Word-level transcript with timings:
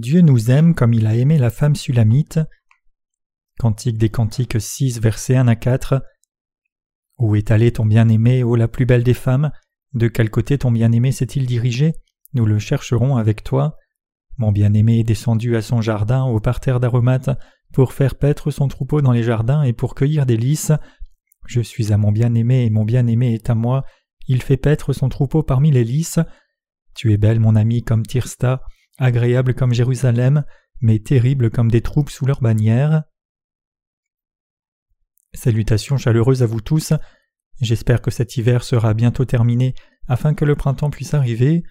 Dieu 0.00 0.20
nous 0.22 0.50
aime 0.50 0.74
comme 0.74 0.94
il 0.94 1.06
a 1.06 1.14
aimé 1.14 1.38
la 1.38 1.50
femme 1.50 1.76
sulamite. 1.76 2.40
Cantique 3.58 3.98
des 3.98 4.08
Cantiques 4.08 4.60
6, 4.60 5.00
versets 5.00 5.36
1 5.36 5.48
à 5.48 5.56
4. 5.56 6.02
Où 7.18 7.36
est 7.36 7.50
allé 7.50 7.72
ton 7.72 7.84
bien-aimé, 7.84 8.42
ô 8.42 8.56
la 8.56 8.68
plus 8.68 8.86
belle 8.86 9.04
des 9.04 9.14
femmes? 9.14 9.50
De 9.92 10.08
quel 10.08 10.30
côté 10.30 10.56
ton 10.56 10.70
bien-aimé 10.70 11.12
s'est-il 11.12 11.46
dirigé? 11.46 11.92
Nous 12.32 12.46
le 12.46 12.58
chercherons 12.58 13.16
avec 13.16 13.44
toi. 13.44 13.76
Mon 14.38 14.50
bien-aimé 14.50 15.00
est 15.00 15.04
descendu 15.04 15.56
à 15.56 15.62
son 15.62 15.82
jardin 15.82 16.24
au 16.24 16.40
parterre 16.40 16.80
d'aromates 16.80 17.30
pour 17.72 17.92
faire 17.92 18.14
paître 18.14 18.50
son 18.50 18.68
troupeau 18.68 19.02
dans 19.02 19.12
les 19.12 19.22
jardins 19.22 19.62
et 19.62 19.74
pour 19.74 19.94
cueillir 19.94 20.24
des 20.24 20.38
lys. 20.38 20.72
Je 21.46 21.60
suis 21.60 21.92
à 21.92 21.98
mon 21.98 22.12
bien-aimé 22.12 22.64
et 22.64 22.70
mon 22.70 22.84
bien-aimé 22.84 23.34
est 23.34 23.50
à 23.50 23.54
moi. 23.54 23.84
Il 24.26 24.42
fait 24.42 24.56
paître 24.56 24.92
son 24.94 25.10
troupeau 25.10 25.42
parmi 25.42 25.70
les 25.70 25.84
lys. 25.84 26.18
Tu 26.94 27.12
es 27.12 27.18
belle, 27.18 27.40
mon 27.40 27.56
ami, 27.56 27.82
comme 27.82 28.06
Tirsta, 28.06 28.62
agréable 28.98 29.54
comme 29.54 29.72
Jérusalem, 29.72 30.44
mais 30.80 30.98
terrible 30.98 31.50
comme 31.50 31.70
des 31.70 31.80
troupes 31.80 32.10
sous 32.10 32.26
leur 32.26 32.40
bannière. 32.40 33.04
Salutations 35.34 35.96
chaleureuses 35.96 36.42
à 36.42 36.46
vous 36.46 36.60
tous. 36.60 36.92
J'espère 37.60 38.02
que 38.02 38.10
cet 38.10 38.36
hiver 38.36 38.64
sera 38.64 38.92
bientôt 38.92 39.24
terminé 39.24 39.74
afin 40.08 40.34
que 40.34 40.44
le 40.44 40.56
printemps 40.56 40.90
puisse 40.90 41.14
arriver. 41.14 41.62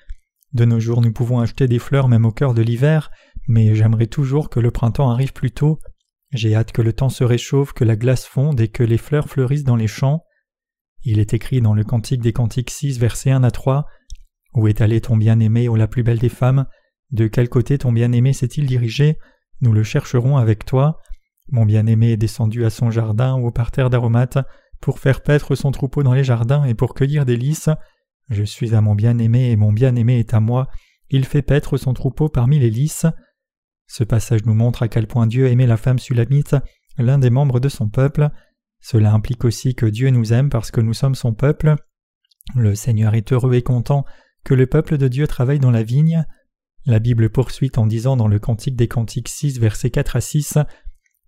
De 0.54 0.66
nos 0.66 0.80
jours 0.80 1.02
nous 1.02 1.14
pouvons 1.14 1.40
acheter 1.40 1.68
des 1.68 1.80
fleurs 1.80 2.08
même 2.08 2.26
au 2.26 2.32
cœur 2.32 2.54
de 2.54 2.62
l'hiver, 2.62 3.12
mais 3.48 3.76
j'aimerais 3.76 4.08
toujours 4.08 4.50
que 4.50 4.60
le 4.60 4.72
printemps 4.72 5.12
arrive 5.12 5.34
plus 5.34 5.52
tôt. 5.52 5.80
J'ai 6.32 6.56
hâte 6.56 6.72
que 6.72 6.82
le 6.82 6.94
temps 6.94 7.10
se 7.10 7.24
réchauffe, 7.24 7.74
que 7.74 7.84
la 7.84 7.96
glace 7.96 8.26
fonde 8.26 8.60
et 8.62 8.70
que 8.70 8.84
les 8.84 8.98
fleurs 8.98 9.30
fleurissent 9.30 9.64
dans 9.64 9.76
les 9.76 9.88
champs. 9.88 10.24
Il 11.04 11.20
est 11.20 11.34
écrit 11.34 11.62
dans 11.62 11.74
le 11.74 11.84
Cantique 11.84 12.22
des 12.22 12.34
Cantiques 12.34 12.70
6, 12.70 13.00
versets 13.00 13.32
1 13.32 13.44
à 13.44 13.52
3 13.52 13.86
Où 14.54 14.68
est 14.68 14.82
allé 14.82 15.02
ton 15.02 15.18
bien-aimé, 15.18 15.68
ô 15.68 15.76
la 15.76 15.88
plus 15.88 16.04
belle 16.04 16.20
des 16.20 16.30
femmes? 16.30 16.66
De 17.12 17.28
quel 17.28 17.50
côté 17.50 17.78
ton 17.78 17.92
bien-aimé 17.92 18.34
s'est-il 18.34 18.66
dirigé? 18.66 19.18
Nous 19.62 19.74
le 19.74 19.84
chercherons 19.84 20.38
avec 20.38 20.66
toi. 20.66 21.00
Mon 21.50 21.66
bien-aimé 21.66 22.12
est 22.12 22.18
descendu 22.18 22.66
à 22.66 22.70
son 22.70 22.90
jardin 22.92 23.36
ou 23.36 23.48
au 23.48 23.52
parterre 23.52 23.90
d'aromates 23.90 24.38
pour 24.80 25.00
faire 25.00 25.22
paître 25.22 25.56
son 25.56 25.72
troupeau 25.72 26.04
dans 26.04 26.14
les 26.14 26.24
jardins 26.24 26.64
et 26.64 26.74
pour 26.74 26.94
cueillir 26.94 27.26
des 27.26 27.38
lys. 27.38 27.70
Je 28.30 28.44
suis 28.44 28.74
à 28.74 28.82
mon 28.82 28.96
bien-aimé 28.96 29.52
et 29.52 29.56
mon 29.56 29.74
bien-aimé 29.74 30.20
est 30.20 30.34
à 30.34 30.40
moi. 30.40 30.68
Il 31.10 31.26
fait 31.26 31.42
paître 31.42 31.78
son 31.78 31.94
troupeau 31.94 32.30
parmi 32.30 32.60
les 32.60 32.70
lys. 32.70 33.06
Ce 33.88 34.06
passage 34.06 34.46
nous 34.46 34.54
montre 34.54 34.84
à 34.84 34.88
quel 34.88 35.06
point 35.06 35.28
Dieu 35.28 35.48
aimait 35.48 35.68
la 35.68 35.76
femme 35.76 36.00
sulamite, 36.00 36.56
l'un 36.98 37.20
des 37.20 37.30
membres 37.30 37.60
de 37.60 37.68
son 37.68 37.90
peuple. 37.90 38.30
Cela 38.80 39.12
implique 39.12 39.44
aussi 39.44 39.76
que 39.76 39.86
Dieu 39.86 40.10
nous 40.10 40.32
aime 40.32 40.50
parce 40.50 40.72
que 40.72 40.80
nous 40.80 40.94
sommes 40.94 41.16
son 41.16 41.34
peuple. 41.34 41.76
Le 42.56 42.74
Seigneur 42.74 43.14
est 43.14 43.34
heureux 43.34 43.54
et 43.54 43.62
content 43.62 44.06
que 44.46 44.54
le 44.54 44.66
peuple 44.66 44.98
de 44.98 45.10
Dieu 45.10 45.28
travaille 45.28 45.60
dans 45.60 45.72
la 45.72 45.84
vigne. 45.84 46.26
La 46.88 46.98
Bible 46.98 47.30
poursuit 47.30 47.72
en 47.78 47.86
disant 47.86 48.18
dans 48.18 48.28
le 48.28 48.40
Cantique 48.40 48.76
des 48.76 48.88
Cantiques 48.88 49.30
6, 49.30 49.60
versets 49.60 49.92
4 49.92 50.16
à 50.16 50.22
6 50.22 50.58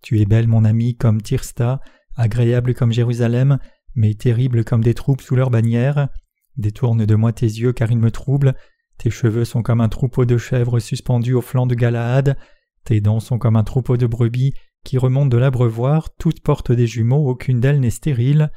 Tu 0.02 0.20
es 0.20 0.26
belle, 0.26 0.48
mon 0.48 0.66
ami, 0.66 0.96
comme 0.96 1.22
Tirsta, 1.22 1.80
agréable 2.16 2.74
comme 2.74 2.92
Jérusalem, 2.92 3.60
mais 3.94 4.16
terrible 4.16 4.64
comme 4.64 4.84
des 4.84 4.96
troupes 4.96 5.22
sous 5.22 5.36
leur 5.36 5.52
bannière. 5.52 6.10
Détourne 6.58 7.06
de 7.06 7.16
moi 7.16 7.34
tes 7.34 7.46
yeux 7.46 7.72
car 7.72 7.92
ils 7.92 8.00
me 8.00 8.10
troublent. 8.10 8.56
Tes 8.98 9.12
cheveux 9.12 9.46
sont 9.46 9.62
comme 9.62 9.82
un 9.82 9.90
troupeau 9.90 10.26
de 10.26 10.38
chèvres 10.38 10.80
suspendus 10.80 11.36
au 11.36 11.42
flanc 11.42 11.68
de 11.68 11.76
Galaad. 11.76 12.36
Tes 12.84 13.00
dents 13.00 13.20
sont 13.20 13.38
comme 13.38 13.56
un 13.56 13.64
troupeau 13.64 13.96
de 13.96 14.08
brebis 14.08 14.54
qui 14.84 14.98
remontent 14.98 15.30
de 15.30 15.38
l'abreuvoir, 15.38 16.16
toutes 16.18 16.42
portent 16.42 16.72
des 16.72 16.88
jumeaux, 16.88 17.30
aucune 17.30 17.60
d'elles 17.60 17.80
n'est 17.80 17.92
stérile. 17.92 18.52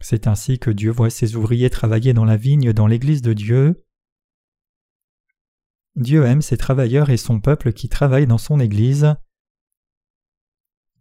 C'est 0.00 0.26
ainsi 0.26 0.58
que 0.58 0.70
Dieu 0.70 0.90
voit 0.90 1.10
ses 1.10 1.36
ouvriers 1.36 1.70
travailler 1.70 2.14
dans 2.14 2.24
la 2.24 2.36
vigne 2.36 2.72
dans 2.72 2.86
l'Église 2.86 3.22
de 3.22 3.34
Dieu. 3.34 3.84
Dieu 5.96 6.24
aime 6.24 6.42
ses 6.42 6.56
travailleurs 6.56 7.10
et 7.10 7.16
son 7.16 7.40
peuple 7.40 7.72
qui 7.72 7.88
travaillent 7.88 8.26
dans 8.26 8.38
son 8.38 8.60
Église. 8.60 9.14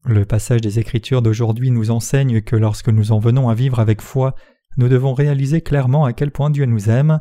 Le 0.03 0.25
passage 0.25 0.61
des 0.61 0.79
Écritures 0.79 1.21
d'aujourd'hui 1.21 1.71
nous 1.71 1.91
enseigne 1.91 2.41
que 2.41 2.55
lorsque 2.55 2.89
nous 2.89 3.11
en 3.11 3.19
venons 3.19 3.49
à 3.49 3.53
vivre 3.53 3.79
avec 3.79 4.01
foi, 4.01 4.33
nous 4.77 4.89
devons 4.89 5.13
réaliser 5.13 5.61
clairement 5.61 6.05
à 6.05 6.13
quel 6.13 6.31
point 6.31 6.49
Dieu 6.49 6.65
nous 6.65 6.89
aime. 6.89 7.19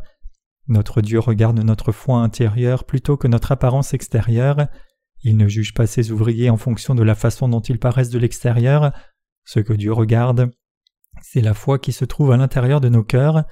Notre 0.68 1.00
Dieu 1.00 1.18
regarde 1.18 1.58
notre 1.58 1.92
foi 1.92 2.18
intérieure 2.18 2.84
plutôt 2.84 3.16
que 3.16 3.28
notre 3.28 3.52
apparence 3.52 3.94
extérieure. 3.94 4.68
Il 5.22 5.36
ne 5.36 5.48
juge 5.48 5.74
pas 5.74 5.86
ses 5.86 6.12
ouvriers 6.12 6.50
en 6.50 6.56
fonction 6.56 6.94
de 6.94 7.02
la 7.02 7.14
façon 7.14 7.48
dont 7.48 7.60
ils 7.60 7.78
paraissent 7.78 8.10
de 8.10 8.18
l'extérieur. 8.18 8.92
Ce 9.44 9.60
que 9.60 9.72
Dieu 9.72 9.92
regarde, 9.92 10.50
c'est 11.20 11.40
la 11.40 11.54
foi 11.54 11.78
qui 11.78 11.92
se 11.92 12.04
trouve 12.04 12.32
à 12.32 12.36
l'intérieur 12.36 12.80
de 12.80 12.88
nos 12.88 13.02
cœurs. 13.02 13.44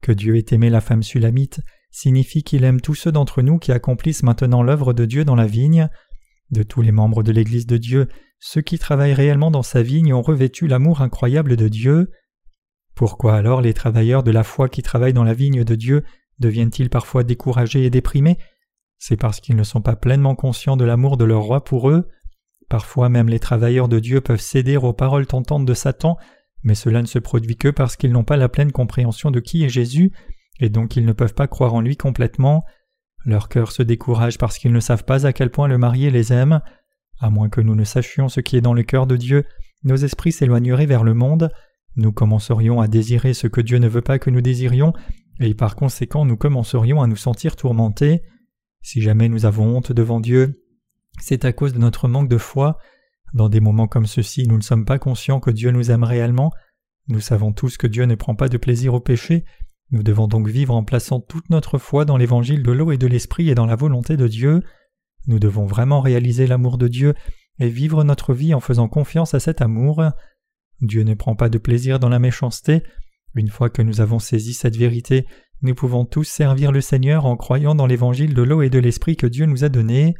Que 0.00 0.12
Dieu 0.12 0.36
ait 0.36 0.46
aimé 0.52 0.70
la 0.70 0.80
femme 0.80 1.02
sulamite 1.02 1.60
signifie 1.90 2.42
qu'il 2.42 2.64
aime 2.64 2.80
tous 2.80 2.94
ceux 2.94 3.12
d'entre 3.12 3.42
nous 3.42 3.58
qui 3.58 3.72
accomplissent 3.72 4.22
maintenant 4.22 4.62
l'œuvre 4.62 4.92
de 4.92 5.04
Dieu 5.04 5.24
dans 5.24 5.34
la 5.34 5.46
vigne. 5.46 5.88
De 6.50 6.62
tous 6.62 6.82
les 6.82 6.92
membres 6.92 7.22
de 7.22 7.32
l'Église 7.32 7.66
de 7.66 7.76
Dieu, 7.76 8.08
ceux 8.38 8.60
qui 8.60 8.78
travaillent 8.78 9.14
réellement 9.14 9.50
dans 9.50 9.62
sa 9.62 9.82
vigne 9.82 10.14
ont 10.14 10.22
revêtu 10.22 10.66
l'amour 10.66 11.02
incroyable 11.02 11.56
de 11.56 11.68
Dieu. 11.68 12.10
Pourquoi 12.94 13.36
alors 13.36 13.60
les 13.60 13.74
travailleurs 13.74 14.22
de 14.22 14.30
la 14.30 14.42
foi 14.42 14.68
qui 14.68 14.82
travaillent 14.82 15.12
dans 15.12 15.24
la 15.24 15.34
vigne 15.34 15.64
de 15.64 15.74
Dieu 15.74 16.04
deviennent-ils 16.38 16.90
parfois 16.90 17.22
découragés 17.22 17.84
et 17.84 17.90
déprimés? 17.90 18.38
C'est 18.98 19.16
parce 19.16 19.40
qu'ils 19.40 19.56
ne 19.56 19.62
sont 19.62 19.80
pas 19.80 19.96
pleinement 19.96 20.34
conscients 20.34 20.76
de 20.76 20.84
l'amour 20.84 21.16
de 21.16 21.24
leur 21.24 21.42
roi 21.42 21.64
pour 21.64 21.90
eux. 21.90 22.08
Parfois 22.68 23.08
même 23.08 23.28
les 23.28 23.38
travailleurs 23.38 23.88
de 23.88 23.98
Dieu 23.98 24.20
peuvent 24.20 24.40
céder 24.40 24.76
aux 24.76 24.92
paroles 24.92 25.26
tentantes 25.26 25.64
de 25.64 25.74
Satan, 25.74 26.16
mais 26.62 26.74
cela 26.74 27.02
ne 27.02 27.06
se 27.06 27.18
produit 27.18 27.56
que 27.56 27.68
parce 27.68 27.96
qu'ils 27.96 28.12
n'ont 28.12 28.24
pas 28.24 28.36
la 28.36 28.48
pleine 28.48 28.72
compréhension 28.72 29.30
de 29.30 29.40
qui 29.40 29.64
est 29.64 29.68
Jésus, 29.68 30.12
et 30.60 30.68
donc 30.68 30.96
ils 30.96 31.04
ne 31.04 31.12
peuvent 31.12 31.34
pas 31.34 31.48
croire 31.48 31.74
en 31.74 31.80
lui 31.80 31.96
complètement. 31.96 32.64
Leur 33.24 33.48
cœur 33.48 33.72
se 33.72 33.82
décourage 33.82 34.38
parce 34.38 34.58
qu'ils 34.58 34.72
ne 34.72 34.80
savent 34.80 35.04
pas 35.04 35.26
à 35.26 35.32
quel 35.32 35.50
point 35.50 35.68
le 35.68 35.78
marié 35.78 36.10
les 36.10 36.32
aime. 36.32 36.60
À 37.18 37.28
moins 37.30 37.48
que 37.48 37.60
nous 37.60 37.74
ne 37.74 37.84
sachions 37.84 38.28
ce 38.28 38.40
qui 38.40 38.56
est 38.56 38.62
dans 38.62 38.72
le 38.72 38.82
cœur 38.82 39.06
de 39.06 39.16
Dieu, 39.16 39.44
nos 39.82 39.96
esprits 39.96 40.32
s'éloigneraient 40.32 40.86
vers 40.86 41.04
le 41.04 41.14
monde, 41.14 41.50
nous 41.96 42.12
commencerions 42.12 42.80
à 42.80 42.88
désirer 42.88 43.34
ce 43.34 43.46
que 43.46 43.60
Dieu 43.60 43.78
ne 43.78 43.88
veut 43.88 44.02
pas 44.02 44.18
que 44.18 44.30
nous 44.30 44.40
désirions, 44.40 44.92
et 45.40 45.54
par 45.54 45.74
conséquent 45.76 46.24
nous 46.24 46.36
commencerions 46.36 47.02
à 47.02 47.06
nous 47.06 47.16
sentir 47.16 47.56
tourmentés. 47.56 48.22
Si 48.82 49.02
jamais 49.02 49.28
nous 49.28 49.44
avons 49.44 49.76
honte 49.76 49.92
devant 49.92 50.20
Dieu, 50.20 50.62
c'est 51.20 51.44
à 51.44 51.52
cause 51.52 51.74
de 51.74 51.78
notre 51.78 52.08
manque 52.08 52.28
de 52.28 52.38
foi. 52.38 52.78
Dans 53.34 53.48
des 53.48 53.60
moments 53.60 53.88
comme 53.88 54.06
ceux-ci, 54.06 54.46
nous 54.46 54.56
ne 54.56 54.62
sommes 54.62 54.84
pas 54.84 54.98
conscients 54.98 55.40
que 55.40 55.50
Dieu 55.50 55.70
nous 55.70 55.90
aime 55.90 56.04
réellement. 56.04 56.52
Nous 57.08 57.20
savons 57.20 57.52
tous 57.52 57.76
que 57.76 57.86
Dieu 57.86 58.04
ne 58.04 58.14
prend 58.14 58.34
pas 58.34 58.48
de 58.48 58.56
plaisir 58.56 58.94
au 58.94 59.00
péché. 59.00 59.44
Nous 59.92 60.02
devons 60.02 60.28
donc 60.28 60.48
vivre 60.48 60.74
en 60.74 60.84
plaçant 60.84 61.20
toute 61.20 61.50
notre 61.50 61.78
foi 61.78 62.04
dans 62.04 62.16
l'évangile 62.16 62.62
de 62.62 62.72
l'eau 62.72 62.92
et 62.92 62.98
de 62.98 63.06
l'esprit 63.06 63.50
et 63.50 63.54
dans 63.54 63.66
la 63.66 63.76
volonté 63.76 64.16
de 64.16 64.28
Dieu. 64.28 64.62
Nous 65.26 65.38
devons 65.38 65.66
vraiment 65.66 66.00
réaliser 66.00 66.46
l'amour 66.46 66.78
de 66.78 66.88
Dieu 66.88 67.14
et 67.58 67.68
vivre 67.68 68.04
notre 68.04 68.32
vie 68.32 68.54
en 68.54 68.60
faisant 68.60 68.88
confiance 68.88 69.34
à 69.34 69.40
cet 69.40 69.60
amour. 69.60 70.02
Dieu 70.80 71.02
ne 71.02 71.14
prend 71.14 71.34
pas 71.34 71.48
de 71.48 71.58
plaisir 71.58 71.98
dans 71.98 72.08
la 72.08 72.18
méchanceté, 72.18 72.82
une 73.34 73.48
fois 73.48 73.70
que 73.70 73.82
nous 73.82 74.00
avons 74.00 74.18
saisi 74.18 74.54
cette 74.54 74.76
vérité, 74.76 75.26
nous 75.62 75.74
pouvons 75.74 76.04
tous 76.04 76.24
servir 76.24 76.72
le 76.72 76.80
Seigneur 76.80 77.26
en 77.26 77.36
croyant 77.36 77.74
dans 77.74 77.86
l'évangile 77.86 78.34
de 78.34 78.42
l'eau 78.42 78.62
et 78.62 78.70
de 78.70 78.78
l'esprit 78.78 79.16
que 79.16 79.26
Dieu 79.26 79.46
nous 79.46 79.62
a 79.62 79.68
donné. 79.68 80.14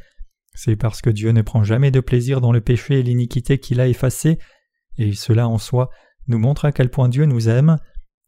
C'est 0.54 0.76
parce 0.76 1.00
que 1.00 1.10
Dieu 1.10 1.30
ne 1.30 1.42
prend 1.42 1.64
jamais 1.64 1.90
de 1.90 2.00
plaisir 2.00 2.40
dans 2.40 2.52
le 2.52 2.60
péché 2.60 3.00
et 3.00 3.02
l'iniquité 3.02 3.58
qu'il 3.58 3.80
a 3.80 3.88
effacé, 3.88 4.38
et 4.98 5.14
cela 5.14 5.48
en 5.48 5.58
soi 5.58 5.90
nous 6.28 6.38
montre 6.38 6.66
à 6.66 6.72
quel 6.72 6.90
point 6.90 7.08
Dieu 7.08 7.24
nous 7.24 7.48
aime. 7.48 7.78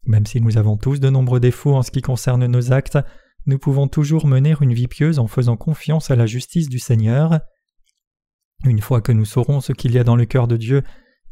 Même 0.05 0.25
si 0.25 0.41
nous 0.41 0.57
avons 0.57 0.77
tous 0.77 0.99
de 0.99 1.09
nombreux 1.09 1.39
défauts 1.39 1.75
en 1.75 1.83
ce 1.83 1.91
qui 1.91 2.01
concerne 2.01 2.45
nos 2.45 2.71
actes, 2.73 2.97
nous 3.45 3.57
pouvons 3.57 3.87
toujours 3.87 4.27
mener 4.27 4.55
une 4.61 4.73
vie 4.73 4.87
pieuse 4.87 5.19
en 5.19 5.27
faisant 5.27 5.57
confiance 5.57 6.11
à 6.11 6.15
la 6.15 6.25
justice 6.25 6.69
du 6.69 6.79
Seigneur. 6.79 7.39
Une 8.65 8.81
fois 8.81 9.01
que 9.01 9.11
nous 9.11 9.25
saurons 9.25 9.59
ce 9.59 9.73
qu'il 9.73 9.93
y 9.93 9.99
a 9.99 10.03
dans 10.03 10.15
le 10.15 10.25
cœur 10.25 10.47
de 10.47 10.57
Dieu, 10.57 10.83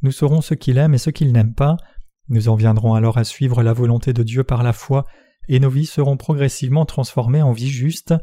nous 0.02 0.12
saurons 0.12 0.42
ce 0.42 0.54
qu'il 0.54 0.78
aime 0.78 0.94
et 0.94 0.98
ce 0.98 1.10
qu'il 1.10 1.32
n'aime 1.32 1.54
pas. 1.54 1.78
Nous 2.28 2.50
en 2.50 2.56
viendrons 2.56 2.94
alors 2.94 3.18
à 3.18 3.24
suivre 3.24 3.64
la 3.64 3.74
volonté 3.74 4.14
de 4.14 4.24
Dieu 4.24 4.44
par 4.44 4.64
la 4.64 4.74
foi, 4.74 5.06
et 5.48 5.60
nos 5.60 5.70
vies 5.70 5.86
seront 5.86 6.18
progressivement 6.18 6.86
transformées 6.86 7.42
en 7.42 7.52
vie 7.52 7.70
juste. 7.70 8.14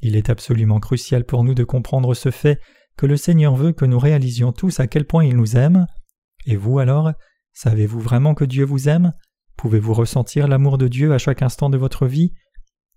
Il 0.00 0.16
est 0.16 0.30
absolument 0.30 0.80
crucial 0.80 1.24
pour 1.24 1.44
nous 1.44 1.54
de 1.54 1.64
comprendre 1.64 2.14
ce 2.14 2.30
fait 2.30 2.60
que 2.96 3.06
le 3.06 3.16
Seigneur 3.16 3.56
veut 3.56 3.72
que 3.72 3.84
nous 3.84 3.98
réalisions 3.98 4.52
tous 4.52 4.80
à 4.80 4.86
quel 4.86 5.06
point 5.06 5.24
il 5.24 5.36
nous 5.36 5.56
aime. 5.56 5.86
Et 6.46 6.56
vous 6.56 6.78
alors, 6.78 7.12
savez-vous 7.52 8.00
vraiment 8.00 8.34
que 8.34 8.44
Dieu 8.44 8.64
vous 8.64 8.88
aime? 8.88 9.12
Pouvez-vous 9.56 9.94
ressentir 9.94 10.48
l'amour 10.48 10.78
de 10.78 10.88
Dieu 10.88 11.12
à 11.12 11.18
chaque 11.18 11.42
instant 11.42 11.70
de 11.70 11.78
votre 11.78 12.06
vie? 12.06 12.32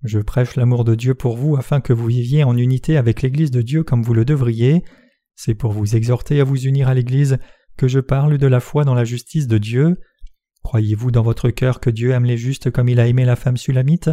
Je 0.04 0.20
prêche 0.20 0.56
l'amour 0.56 0.84
de 0.84 0.96
Dieu 0.96 1.16
pour 1.16 1.38
vous 1.38 1.56
afin 1.56 1.82
que 1.82 1.94
vous 1.94 2.08
viviez 2.08 2.44
en 2.44 2.58
unité 2.58 2.98
avec 2.98 3.22
l'Église 3.22 3.52
de 3.52 3.62
Dieu 3.62 3.84
comme 3.84 4.04
vous 4.04 4.14
le 4.14 4.26
devriez. 4.26 4.84
C'est 5.36 5.56
pour 5.56 5.72
vous 5.72 5.96
exhorter 5.96 6.40
à 6.40 6.44
vous 6.44 6.66
unir 6.66 6.88
à 6.88 6.94
l'Église 6.94 7.38
que 7.78 7.88
je 7.88 8.00
parle 8.00 8.38
de 8.38 8.48
la 8.48 8.60
foi 8.60 8.84
dans 8.84 8.94
la 8.94 9.06
justice 9.06 9.48
de 9.48 9.58
Dieu. 9.58 9.98
Croyez-vous 10.64 11.12
dans 11.12 11.24
votre 11.24 11.50
cœur 11.50 11.80
que 11.80 11.90
Dieu 11.90 12.12
aime 12.12 12.26
les 12.26 12.38
justes 12.38 12.72
comme 12.72 12.90
il 12.90 13.00
a 13.00 13.08
aimé 13.08 13.24
la 13.24 13.36
femme 13.36 13.58
sulamite? 13.58 14.10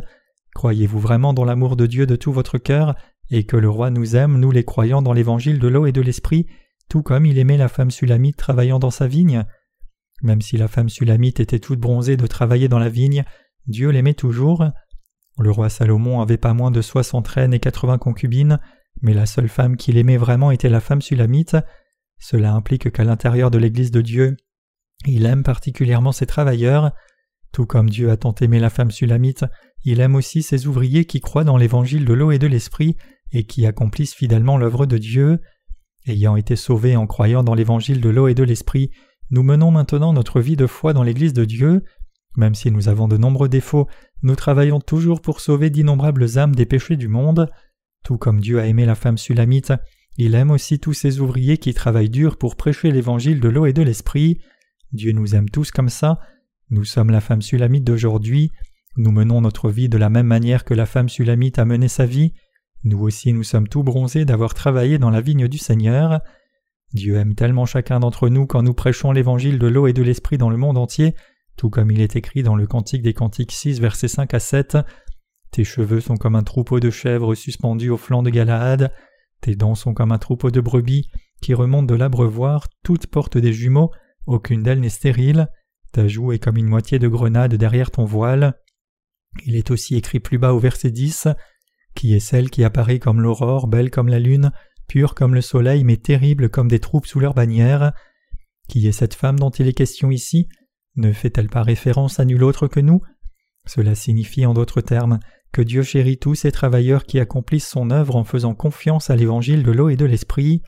Croyez-vous 0.55 1.01
vraiment 1.01 1.35
dans 1.35 1.45
l'amour 1.45 1.77
de 1.77 1.87
Dieu 1.87 2.07
de 2.07 2.17
tout 2.17 2.33
votre 2.33 2.59
cœur 2.59 2.95
et 3.31 3.45
que 3.45 3.57
le 3.57 3.69
roi 3.69 3.91
nous 3.91 4.17
aime, 4.17 4.39
nous 4.39 4.51
les 4.51 4.65
croyants 4.65 5.03
dans 5.03 5.13
l'évangile 5.13 5.59
de 5.59 5.69
l'eau 5.69 5.87
et 5.87 5.93
de 5.93 6.01
l'esprit, 6.01 6.47
tout 6.89 7.03
comme 7.03 7.27
il 7.27 7.39
aimait 7.39 7.57
la 7.57 7.69
femme 7.69 7.91
sulamite 7.91 8.37
travaillant 8.37 8.79
dans 8.79 8.91
sa 8.91 9.09
vigne? 9.09 9.45
Même 10.23 10.41
si 10.41 10.57
la 10.57 10.69
femme 10.69 10.89
sulamite 10.89 11.41
était 11.41 11.59
toute 11.59 11.81
bronzée 11.81 12.17
de 12.17 12.27
travailler 12.27 12.69
dans 12.69 12.79
la 12.79 12.89
vigne, 12.89 13.25
Dieu 13.67 13.91
l'aimait 13.91 14.15
toujours. 14.15 14.65
Le 15.39 15.51
roi 15.51 15.69
Salomon 15.69 16.21
avait 16.21 16.37
pas 16.37 16.55
moins 16.55 16.71
de 16.71 16.83
soixante 16.83 17.29
reines 17.29 17.55
et 17.55 17.61
quatre-vingts 17.61 17.99
concubines, 17.99 18.61
mais 19.03 19.15
la 19.15 19.27
seule 19.27 19.49
femme 19.49 19.77
qu'il 19.77 19.99
aimait 19.99 20.17
vraiment 20.17 20.51
était 20.51 20.69
la 20.69 20.81
femme 20.81 21.03
sulamite. 21.03 21.57
Cela 22.19 22.53
implique 22.53 22.91
qu'à 22.91 23.05
l'intérieur 23.05 23.51
de 23.51 23.59
l'Église 23.59 23.91
de 23.91 24.01
Dieu, 24.01 24.37
il 25.07 25.27
aime 25.27 25.43
particulièrement 25.43 26.13
ses 26.13 26.27
travailleurs. 26.27 26.93
Tout 27.53 27.67
comme 27.67 27.91
Dieu 27.91 28.11
a 28.11 28.17
tant 28.17 28.35
aimé 28.41 28.61
la 28.61 28.71
femme 28.71 28.91
sulamite, 28.91 29.45
il 29.85 30.01
aime 30.01 30.15
aussi 30.15 30.43
ses 30.43 30.67
ouvriers 30.67 31.05
qui 31.05 31.21
croient 31.21 31.45
dans 31.45 31.57
l'évangile 31.57 32.05
de 32.05 32.13
l'eau 32.13 32.31
et 32.31 32.39
de 32.39 32.47
l'esprit 32.47 32.97
et 33.33 33.45
qui 33.45 33.67
accomplissent 33.67 34.15
fidèlement 34.15 34.57
l'œuvre 34.57 34.87
de 34.87 34.99
Dieu. 34.99 35.41
Ayant 36.07 36.37
été 36.37 36.57
sauvés 36.57 36.97
en 36.97 37.07
croyant 37.07 37.43
dans 37.43 37.55
l'évangile 37.55 38.01
de 38.01 38.09
l'eau 38.09 38.29
et 38.29 38.35
de 38.35 38.43
l'esprit, 38.43 38.91
nous 39.31 39.43
menons 39.43 39.71
maintenant 39.71 40.13
notre 40.13 40.41
vie 40.41 40.57
de 40.57 40.67
foi 40.67 40.93
dans 40.93 41.03
l'Église 41.03 41.33
de 41.33 41.45
Dieu. 41.45 41.83
Même 42.37 42.55
si 42.55 42.71
nous 42.71 42.89
avons 42.89 43.09
de 43.09 43.17
nombreux 43.17 43.49
défauts, 43.49 43.89
nous 44.23 44.37
travaillons 44.37 44.81
toujours 44.81 45.21
pour 45.21 45.41
sauver 45.41 45.71
d'innombrables 45.71 46.39
âmes 46.39 46.55
des 46.55 46.67
péchés 46.67 46.97
du 46.97 47.09
monde. 47.09 47.51
Tout 48.05 48.19
comme 48.19 48.41
Dieu 48.41 48.61
a 48.61 48.67
aimé 48.67 48.85
la 48.87 48.95
femme 48.95 49.19
sulamite, 49.19 49.73
il 50.17 50.35
aime 50.35 50.51
aussi 50.51 50.79
tous 50.79 50.93
ses 50.93 51.21
ouvriers 51.21 51.59
qui 51.59 51.75
travaillent 51.75 52.11
dur 52.11 52.37
pour 52.37 52.57
prêcher 52.57 52.93
l'évangile 52.93 53.41
de 53.41 53.49
l'eau 53.49 53.67
et 53.67 53.73
de 53.73 53.83
l'esprit. 53.83 54.41
Dieu 54.93 55.13
nous 55.13 55.35
aime 55.35 55.51
tous 55.51 55.73
comme 55.73 55.89
ça. 55.89 56.21
Nous 56.71 56.85
sommes 56.85 57.11
la 57.11 57.21
femme 57.21 57.43
sulamite 57.43 57.85
d'aujourd'hui. 57.85 58.53
Nous 58.97 59.11
menons 59.11 59.41
notre 59.41 59.71
vie 59.71 59.89
de 59.89 59.99
la 59.99 60.11
même 60.11 60.27
manière 60.27 60.65
que 60.65 60.75
la 60.75 60.87
femme 60.87 61.09
sulamite 61.09 61.59
a 61.59 61.65
mené 61.65 61.89
sa 61.89 62.07
vie. 62.07 62.33
Nous 62.85 63.01
aussi 63.01 63.33
nous 63.33 63.43
sommes 63.43 63.67
tout 63.67 63.83
bronzés 63.83 64.25
d'avoir 64.25 64.55
travaillé 64.55 64.99
dans 64.99 65.11
la 65.11 65.21
vigne 65.21 65.49
du 65.49 65.59
Seigneur. 65.59 66.21
Dieu 66.93 67.17
aime 67.17 67.35
tellement 67.35 67.67
chacun 67.67 68.01
d'entre 68.01 68.29
nous 68.29 68.47
quand 68.47 68.63
nous 68.63 68.75
prêchons 68.75 69.13
l'évangile 69.13 69.59
de 69.59 69.67
l'eau 69.67 69.87
et 69.87 69.93
de 69.93 70.03
l'esprit 70.03 70.39
dans 70.39 70.51
le 70.51 70.57
monde 70.57 70.79
entier, 70.79 71.15
tout 71.57 71.71
comme 71.71 71.91
il 71.91 72.01
est 72.01 72.17
écrit 72.17 72.43
dans 72.43 72.57
le 72.57 72.67
Cantique 72.67 73.03
des 73.03 73.15
Cantiques 73.15 73.53
6 73.53 73.81
versets 73.81 74.09
5 74.09 74.33
à 74.35 74.39
7. 74.39 74.79
Tes 75.51 75.65
cheveux 75.65 76.01
sont 76.01 76.17
comme 76.17 76.37
un 76.37 76.43
troupeau 76.43 76.81
de 76.81 76.91
chèvres 76.91 77.35
suspendus 77.35 77.91
au 77.91 77.97
flanc 77.97 78.23
de 78.23 78.31
Galaad, 78.31 78.93
tes 79.41 79.57
dents 79.57 79.75
sont 79.75 79.95
comme 79.95 80.13
un 80.13 80.19
troupeau 80.19 80.51
de 80.51 80.61
brebis 80.61 81.11
qui 81.43 81.55
remontent 81.55 81.87
de 81.87 81.95
l'abreuvoir, 81.95 82.69
toutes 82.83 83.07
portent 83.07 83.39
des 83.39 83.53
jumeaux, 83.53 83.91
aucune 84.27 84.63
d'elles 84.63 84.81
n'est 84.81 84.89
stérile, 84.89 85.49
ta 85.93 86.09
joue 86.09 86.33
est 86.33 86.39
comme 86.39 86.57
une 86.57 86.69
moitié 86.69 86.99
de 86.99 87.09
grenade 87.09 87.55
derrière 87.55 87.91
ton 87.91 88.05
voile. 88.05 88.55
Il 89.47 89.55
est 89.57 89.71
aussi 89.71 89.97
écrit 89.97 90.21
plus 90.21 90.39
bas 90.39 90.55
au 90.55 90.59
verset 90.59 90.91
10 90.91 91.29
qui 91.95 92.15
est 92.15 92.21
celle 92.21 92.51
qui 92.51 92.65
apparaît 92.65 92.99
comme 92.99 93.21
l'aurore, 93.21 93.69
belle 93.69 93.91
comme 93.91 94.09
la 94.09 94.19
lune, 94.19 94.51
pure 94.87 95.15
comme 95.15 95.35
le 95.35 95.41
soleil, 95.41 95.85
mais 95.85 95.97
terrible 95.97 96.49
comme 96.49 96.69
des 96.69 96.81
troupes 96.81 97.07
sous 97.07 97.21
leur 97.21 97.35
bannière. 97.35 97.93
Qui 98.69 98.87
est 98.87 98.93
cette 98.93 99.15
femme 99.15 99.39
dont 99.39 99.51
il 99.51 99.69
est 99.69 99.75
question 99.75 100.11
ici? 100.11 100.49
Ne 100.97 101.13
fait-elle 101.13 101.49
pas 101.49 101.63
référence 101.63 102.21
à 102.21 102.25
nul 102.25 102.45
autre 102.45 102.69
que 102.69 102.81
nous? 102.81 103.01
Cela 103.67 103.95
signifie 103.95 104.47
en 104.47 104.55
d'autres 104.55 104.81
termes 104.81 105.19
que 105.53 105.63
Dieu 105.63 105.83
chérit 105.83 106.19
tous 106.19 106.35
ces 106.35 106.53
travailleurs 106.53 107.05
qui 107.05 107.21
accomplissent 107.21 107.69
son 107.69 107.91
œuvre 107.91 108.17
en 108.17 108.25
faisant 108.25 108.55
confiance 108.55 109.11
à 109.11 109.17
l'évangile 109.17 109.63
de 109.63 109.73
l'eau 109.73 109.89
et 109.89 109.97
de 109.97 110.05
l'esprit. 110.05 110.63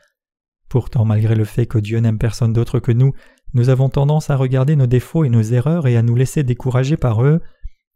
Pourtant, 0.69 1.05
malgré 1.05 1.35
le 1.35 1.45
fait 1.45 1.67
que 1.67 1.79
Dieu 1.79 1.99
n'aime 1.99 2.19
personne 2.19 2.53
d'autre 2.53 2.81
que 2.81 2.93
nous, 2.93 3.13
nous 3.53 3.69
avons 3.69 3.89
tendance 3.89 4.31
à 4.31 4.37
regarder 4.37 4.77
nos 4.77 4.87
défauts 4.87 5.25
et 5.25 5.29
nos 5.29 5.43
erreurs 5.43 5.87
et 5.87 5.97
à 5.97 6.03
nous 6.03 6.15
laisser 6.15 6.43
décourager 6.43 6.97
par 6.97 7.25
eux. 7.25 7.41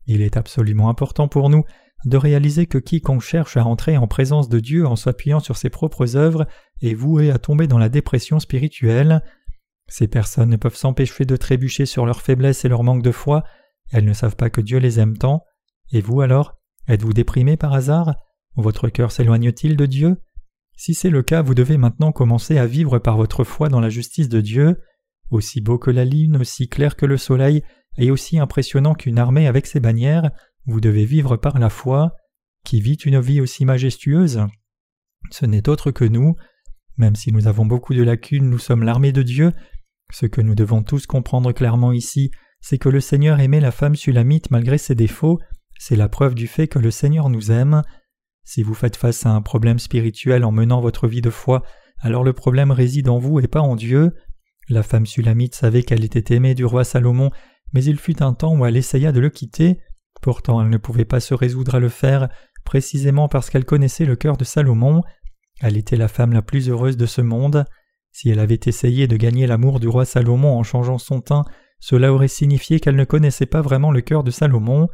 Il 0.07 0.23
est 0.23 0.37
absolument 0.37 0.89
important 0.89 1.29
pour 1.29 1.51
nous 1.51 1.65
de 2.05 2.17
réaliser 2.17 2.67
que 2.67 2.79
quiconque 2.79 3.23
cherche 3.23 3.57
à 3.57 3.65
entrer 3.65 3.97
en 3.97 4.07
présence 4.07 4.49
de 4.49 4.61
Dieu 4.61 4.87
en 4.87 4.97
s'appuyant 4.97 5.41
sur 5.41 5.57
ses 5.57 5.71
propres 5.71 6.17
œuvres 6.17 6.47
est 6.81 6.95
voué 6.95 7.31
à 7.31 7.39
tomber 7.39 7.67
dans 7.67 7.79
la 7.79 7.89
dépression 7.89 8.41
spirituelle. 8.41 9.23
Ces 9.89 10.09
personnes 10.09 10.51
ne 10.51 10.57
peuvent 10.57 10.77
s'empêcher 10.77 11.25
de 11.25 11.37
trébucher 11.37 11.85
sur 11.85 12.07
leur 12.07 12.23
faiblesse 12.23 12.65
et 12.65 12.69
leur 12.69 12.85
manque 12.85 13.03
de 13.03 13.13
foi, 13.13 13.45
elles 13.93 14.05
ne 14.05 14.13
savent 14.13 14.37
pas 14.37 14.51
que 14.51 14.61
Dieu 14.61 14.79
les 14.79 15.01
aime 15.01 15.19
tant. 15.19 15.45
Et 15.93 16.01
vous 16.01 16.21
alors 16.21 16.57
Êtes-vous 16.89 17.13
déprimé 17.13 17.57
par 17.57 17.75
hasard? 17.75 18.17
Votre 18.57 18.89
cœur 18.89 19.13
s'éloigne-t-il 19.13 19.77
de 19.77 19.87
Dieu? 19.87 20.17
Si 20.77 20.95
c'est 20.95 21.11
le 21.11 21.23
cas, 21.23 21.43
vous 21.43 21.55
devez 21.55 21.77
maintenant 21.77 22.11
commencer 22.11 22.59
à 22.59 22.67
vivre 22.67 22.99
par 22.99 23.17
votre 23.17 23.45
foi 23.45 23.69
dans 23.69 23.81
la 23.81 23.91
justice 23.91 24.29
de 24.29 24.41
Dieu. 24.41 24.81
Aussi 25.31 25.61
beau 25.61 25.79
que 25.79 25.91
la 25.91 26.05
lune, 26.05 26.39
aussi 26.39 26.69
clair 26.69 26.97
que 26.97 27.07
le 27.07 27.17
soleil, 27.17 27.63
et 27.99 28.11
aussi 28.11 28.39
impressionnant 28.39 28.95
qu'une 28.95 29.19
armée 29.19 29.47
avec 29.47 29.67
ses 29.67 29.79
bannières, 29.79 30.31
vous 30.67 30.81
devez 30.81 31.05
vivre 31.05 31.37
par 31.37 31.59
la 31.59 31.71
foi. 31.71 32.15
Qui 32.65 32.81
vit 32.81 32.95
une 32.95 33.21
vie 33.21 33.41
aussi 33.41 33.65
majestueuse 33.65 34.47
Ce 35.31 35.47
n'est 35.47 35.69
autre 35.69 35.91
que 35.91 36.05
nous. 36.05 36.37
Même 36.99 37.17
si 37.17 37.33
nous 37.33 37.47
avons 37.47 37.65
beaucoup 37.65 37.95
de 37.95 38.03
lacunes, 38.03 38.51
nous 38.51 38.59
sommes 38.59 38.83
l'armée 38.83 39.13
de 39.13 39.23
Dieu. 39.23 39.53
Ce 40.13 40.27
que 40.27 40.41
nous 40.41 40.55
devons 40.55 40.83
tous 40.83 41.07
comprendre 41.07 41.53
clairement 41.53 41.93
ici, 41.93 42.31
c'est 42.61 42.79
que 42.79 42.89
le 42.89 43.01
Seigneur 43.01 43.41
aimait 43.41 43.61
la 43.61 43.71
femme 43.71 43.97
sulamite 43.97 44.51
malgré 44.51 44.77
ses 44.77 44.95
défauts, 44.95 45.39
c'est 45.79 45.97
la 45.97 46.09
preuve 46.09 46.35
du 46.35 46.47
fait 46.47 46.69
que 46.69 46.79
le 46.79 46.91
Seigneur 46.91 47.31
nous 47.31 47.51
aime. 47.51 47.83
Si 48.45 48.63
vous 48.63 48.75
faites 48.75 48.97
face 48.97 49.25
à 49.25 49.31
un 49.31 49.41
problème 49.41 49.79
spirituel 49.79 50.45
en 50.45 50.53
menant 50.53 50.81
votre 50.81 51.09
vie 51.09 51.23
de 51.23 51.31
foi, 51.31 51.63
alors 52.01 52.25
le 52.25 52.33
problème 52.33 52.71
réside 52.71 53.09
en 53.09 53.19
vous 53.19 53.41
et 53.41 53.49
pas 53.49 53.61
en 53.61 53.77
Dieu. 53.77 54.15
La 54.69 54.83
femme 54.83 55.07
sulamite 55.07 55.55
savait 55.55 55.83
qu'elle 55.83 56.05
était 56.05 56.35
aimée 56.35 56.55
du 56.55 56.65
roi 56.65 56.85
Salomon, 56.85 57.31
mais 57.73 57.85
il 57.85 57.99
fut 57.99 58.23
un 58.23 58.35
temps 58.35 58.57
où 58.57 58.67
elle 58.67 58.77
essaya 58.77 59.13
de 59.13 59.21
le 59.21 59.31
quitter. 59.31 59.79
Pourtant 60.21 60.61
elle 60.61 60.71
ne 60.71 60.77
pouvait 60.77 61.05
pas 61.05 61.21
se 61.21 61.35
résoudre 61.35 61.75
à 61.75 61.81
le 61.81 61.89
faire, 61.89 62.29
précisément 62.65 63.29
parce 63.29 63.51
qu'elle 63.51 63.65
connaissait 63.65 64.05
le 64.05 64.17
cœur 64.17 64.37
de 64.37 64.45
Salomon. 64.45 65.03
Elle 65.61 65.77
était 65.77 65.97
la 65.97 66.09
femme 66.09 66.33
la 66.33 66.43
plus 66.43 66.69
heureuse 66.69 66.97
de 66.97 67.07
ce 67.07 67.21
monde. 67.21 67.65
Si 68.13 68.29
elle 68.29 68.39
avait 68.39 68.61
essayé 68.67 69.07
de 69.07 69.17
gagner 69.17 69.47
l'amour 69.47 69.81
du 69.81 69.89
roi 69.89 70.05
Salomon 70.05 70.59
en 70.59 70.63
changeant 70.63 70.99
son 70.99 71.21
teint, 71.21 71.45
cela 71.79 72.13
aurait 72.13 72.29
signifié 72.29 72.81
qu'elle 72.81 72.97
ne 72.97 73.05
connaissait 73.05 73.47
pas 73.47 73.63
vraiment 73.63 73.91
le 73.91 74.01
cœur 74.01 74.25
de 74.25 74.31
Salomon. 74.31 74.89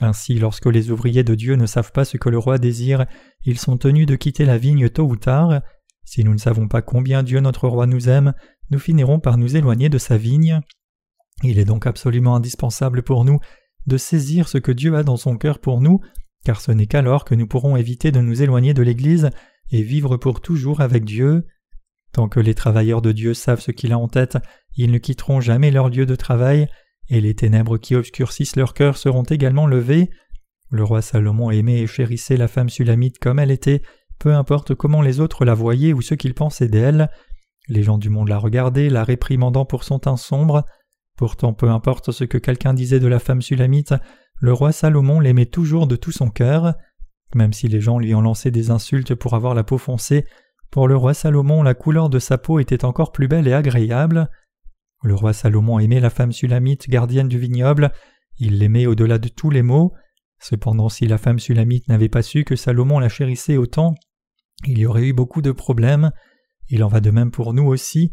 Ainsi, 0.00 0.38
lorsque 0.38 0.66
les 0.66 0.90
ouvriers 0.90 1.24
de 1.24 1.34
Dieu 1.34 1.54
ne 1.54 1.66
savent 1.66 1.92
pas 1.92 2.04
ce 2.04 2.16
que 2.16 2.28
le 2.28 2.38
roi 2.38 2.58
désire, 2.58 3.06
ils 3.44 3.58
sont 3.58 3.78
tenus 3.78 4.06
de 4.06 4.16
quitter 4.16 4.44
la 4.44 4.58
vigne 4.58 4.88
tôt 4.88 5.04
ou 5.04 5.16
tard. 5.16 5.60
Si 6.04 6.24
nous 6.24 6.32
ne 6.32 6.38
savons 6.38 6.68
pas 6.68 6.82
combien 6.82 7.22
Dieu 7.22 7.40
notre 7.40 7.68
roi 7.68 7.86
nous 7.86 8.08
aime, 8.08 8.34
nous 8.70 8.78
finirons 8.78 9.20
par 9.20 9.38
nous 9.38 9.56
éloigner 9.56 9.88
de 9.88 9.98
sa 9.98 10.16
vigne. 10.16 10.60
Il 11.42 11.58
est 11.58 11.64
donc 11.64 11.86
absolument 11.86 12.36
indispensable 12.36 13.02
pour 13.02 13.24
nous 13.24 13.38
de 13.86 13.96
saisir 13.96 14.48
ce 14.48 14.58
que 14.58 14.72
Dieu 14.72 14.96
a 14.96 15.02
dans 15.02 15.16
son 15.16 15.36
cœur 15.36 15.58
pour 15.58 15.80
nous, 15.80 16.00
car 16.44 16.60
ce 16.60 16.72
n'est 16.72 16.86
qu'alors 16.86 17.24
que 17.24 17.34
nous 17.34 17.46
pourrons 17.46 17.76
éviter 17.76 18.12
de 18.12 18.20
nous 18.20 18.42
éloigner 18.42 18.74
de 18.74 18.82
l'Église 18.82 19.30
et 19.70 19.82
vivre 19.82 20.16
pour 20.16 20.40
toujours 20.40 20.80
avec 20.80 21.04
Dieu. 21.04 21.46
Tant 22.12 22.28
que 22.28 22.40
les 22.40 22.54
travailleurs 22.54 23.02
de 23.02 23.12
Dieu 23.12 23.34
savent 23.34 23.60
ce 23.60 23.72
qu'il 23.72 23.92
a 23.92 23.98
en 23.98 24.08
tête, 24.08 24.38
ils 24.76 24.90
ne 24.90 24.98
quitteront 24.98 25.40
jamais 25.40 25.70
leur 25.70 25.88
lieu 25.88 26.06
de 26.06 26.14
travail, 26.14 26.68
et 27.08 27.20
les 27.20 27.34
ténèbres 27.34 27.78
qui 27.78 27.94
obscurcissent 27.94 28.56
leur 28.56 28.74
cœur 28.74 28.96
seront 28.96 29.22
également 29.22 29.66
levées. 29.66 30.10
Le 30.70 30.82
roi 30.82 31.02
Salomon 31.02 31.50
aimait 31.50 31.80
et 31.80 31.86
chérissait 31.86 32.36
la 32.36 32.48
femme 32.48 32.68
sulamite 32.68 33.18
comme 33.18 33.38
elle 33.38 33.50
était, 33.50 33.82
peu 34.18 34.34
importe 34.34 34.74
comment 34.74 35.02
les 35.02 35.20
autres 35.20 35.44
la 35.44 35.54
voyaient 35.54 35.92
ou 35.92 36.00
ce 36.00 36.14
qu'ils 36.14 36.34
pensaient 36.34 36.68
d'elle. 36.68 37.08
Les 37.68 37.82
gens 37.82 37.98
du 37.98 38.10
monde 38.10 38.28
la 38.28 38.38
regardaient, 38.38 38.88
la 38.88 39.04
réprimandant 39.04 39.64
pour 39.64 39.84
son 39.84 39.98
teint 39.98 40.16
sombre. 40.16 40.64
Pourtant, 41.16 41.52
peu 41.52 41.70
importe 41.70 42.12
ce 42.12 42.24
que 42.24 42.38
quelqu'un 42.38 42.74
disait 42.74 43.00
de 43.00 43.06
la 43.06 43.18
femme 43.18 43.42
sulamite, 43.42 43.94
le 44.38 44.52
roi 44.52 44.72
Salomon 44.72 45.20
l'aimait 45.20 45.46
toujours 45.46 45.86
de 45.86 45.96
tout 45.96 46.12
son 46.12 46.28
cœur. 46.28 46.74
Même 47.34 47.52
si 47.52 47.68
les 47.68 47.80
gens 47.80 47.98
lui 47.98 48.14
ont 48.14 48.20
lancé 48.20 48.50
des 48.50 48.70
insultes 48.70 49.14
pour 49.14 49.34
avoir 49.34 49.54
la 49.54 49.64
peau 49.64 49.78
foncée, 49.78 50.26
pour 50.70 50.88
le 50.88 50.96
roi 50.96 51.14
Salomon 51.14 51.62
la 51.62 51.74
couleur 51.74 52.10
de 52.10 52.18
sa 52.18 52.38
peau 52.38 52.58
était 52.58 52.84
encore 52.84 53.12
plus 53.12 53.28
belle 53.28 53.48
et 53.48 53.54
agréable. 53.54 54.28
Le 55.02 55.14
roi 55.14 55.32
Salomon 55.32 55.78
aimait 55.78 56.00
la 56.00 56.10
femme 56.10 56.32
sulamite, 56.32 56.88
gardienne 56.88 57.28
du 57.28 57.38
vignoble, 57.38 57.92
il 58.38 58.58
l'aimait 58.58 58.86
au-delà 58.86 59.18
de 59.18 59.28
tous 59.28 59.50
les 59.50 59.62
maux. 59.62 59.94
Cependant, 60.38 60.90
si 60.90 61.06
la 61.06 61.18
femme 61.18 61.38
sulamite 61.38 61.88
n'avait 61.88 62.10
pas 62.10 62.22
su 62.22 62.44
que 62.44 62.56
Salomon 62.56 62.98
la 62.98 63.08
chérissait 63.08 63.56
autant, 63.56 63.94
il 64.66 64.78
y 64.78 64.86
aurait 64.86 65.06
eu 65.06 65.12
beaucoup 65.12 65.42
de 65.42 65.52
problèmes. 65.52 66.10
Il 66.68 66.84
en 66.84 66.88
va 66.88 67.00
de 67.00 67.10
même 67.10 67.30
pour 67.30 67.54
nous 67.54 67.66
aussi. 67.66 68.10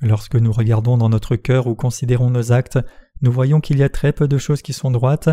Lorsque 0.00 0.36
nous 0.36 0.52
regardons 0.52 0.96
dans 0.96 1.08
notre 1.08 1.36
cœur 1.36 1.66
ou 1.66 1.74
considérons 1.74 2.30
nos 2.30 2.52
actes, 2.52 2.78
nous 3.20 3.32
voyons 3.32 3.60
qu'il 3.60 3.78
y 3.78 3.82
a 3.82 3.88
très 3.88 4.12
peu 4.12 4.28
de 4.28 4.38
choses 4.38 4.62
qui 4.62 4.72
sont 4.72 4.90
droites. 4.90 5.28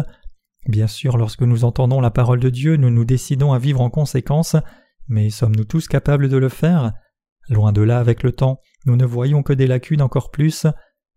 Bien 0.67 0.87
sûr, 0.87 1.17
lorsque 1.17 1.43
nous 1.43 1.63
entendons 1.63 2.01
la 2.01 2.09
parole 2.09 2.39
de 2.39 2.49
Dieu, 2.49 2.75
nous 2.75 2.89
nous 2.89 3.05
décidons 3.05 3.53
à 3.53 3.59
vivre 3.59 3.81
en 3.81 3.91
conséquence, 3.91 4.55
mais 5.07 5.29
sommes-nous 5.29 5.65
tous 5.65 5.87
capables 5.87 6.29
de 6.29 6.37
le 6.37 6.49
faire? 6.49 6.93
Loin 7.49 7.71
de 7.71 7.81
là, 7.81 7.99
avec 7.99 8.23
le 8.23 8.31
temps, 8.31 8.59
nous 8.87 8.95
ne 8.95 9.05
voyons 9.05 9.43
que 9.43 9.53
des 9.53 9.67
lacunes 9.67 10.01
encore 10.01 10.31
plus. 10.31 10.65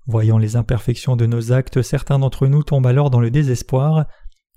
Voyant 0.06 0.36
les 0.36 0.56
imperfections 0.56 1.16
de 1.16 1.24
nos 1.24 1.52
actes, 1.52 1.80
certains 1.80 2.18
d'entre 2.18 2.46
nous 2.46 2.62
tombent 2.62 2.86
alors 2.86 3.08
dans 3.08 3.20
le 3.20 3.30
désespoir. 3.30 4.06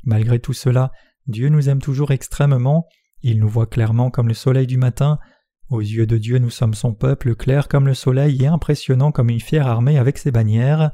Malgré 0.03 0.39
tout 0.39 0.53
cela, 0.53 0.91
Dieu 1.27 1.47
nous 1.49 1.69
aime 1.69 1.81
toujours 1.81 2.11
extrêmement, 2.11 2.87
il 3.21 3.39
nous 3.39 3.49
voit 3.49 3.67
clairement 3.67 4.09
comme 4.09 4.27
le 4.27 4.33
soleil 4.33 4.67
du 4.67 4.77
matin, 4.77 5.19
aux 5.71 5.79
yeux 5.79 6.05
de 6.05 6.17
Dieu, 6.17 6.37
nous 6.37 6.49
sommes 6.49 6.73
son 6.73 6.93
peuple, 6.93 7.35
clair 7.35 7.67
comme 7.67 7.87
le 7.87 7.93
soleil 7.93 8.43
et 8.43 8.47
impressionnant 8.47 9.11
comme 9.11 9.29
une 9.29 9.39
fière 9.39 9.67
armée 9.67 9.97
avec 9.97 10.17
ses 10.17 10.31
bannières. 10.31 10.91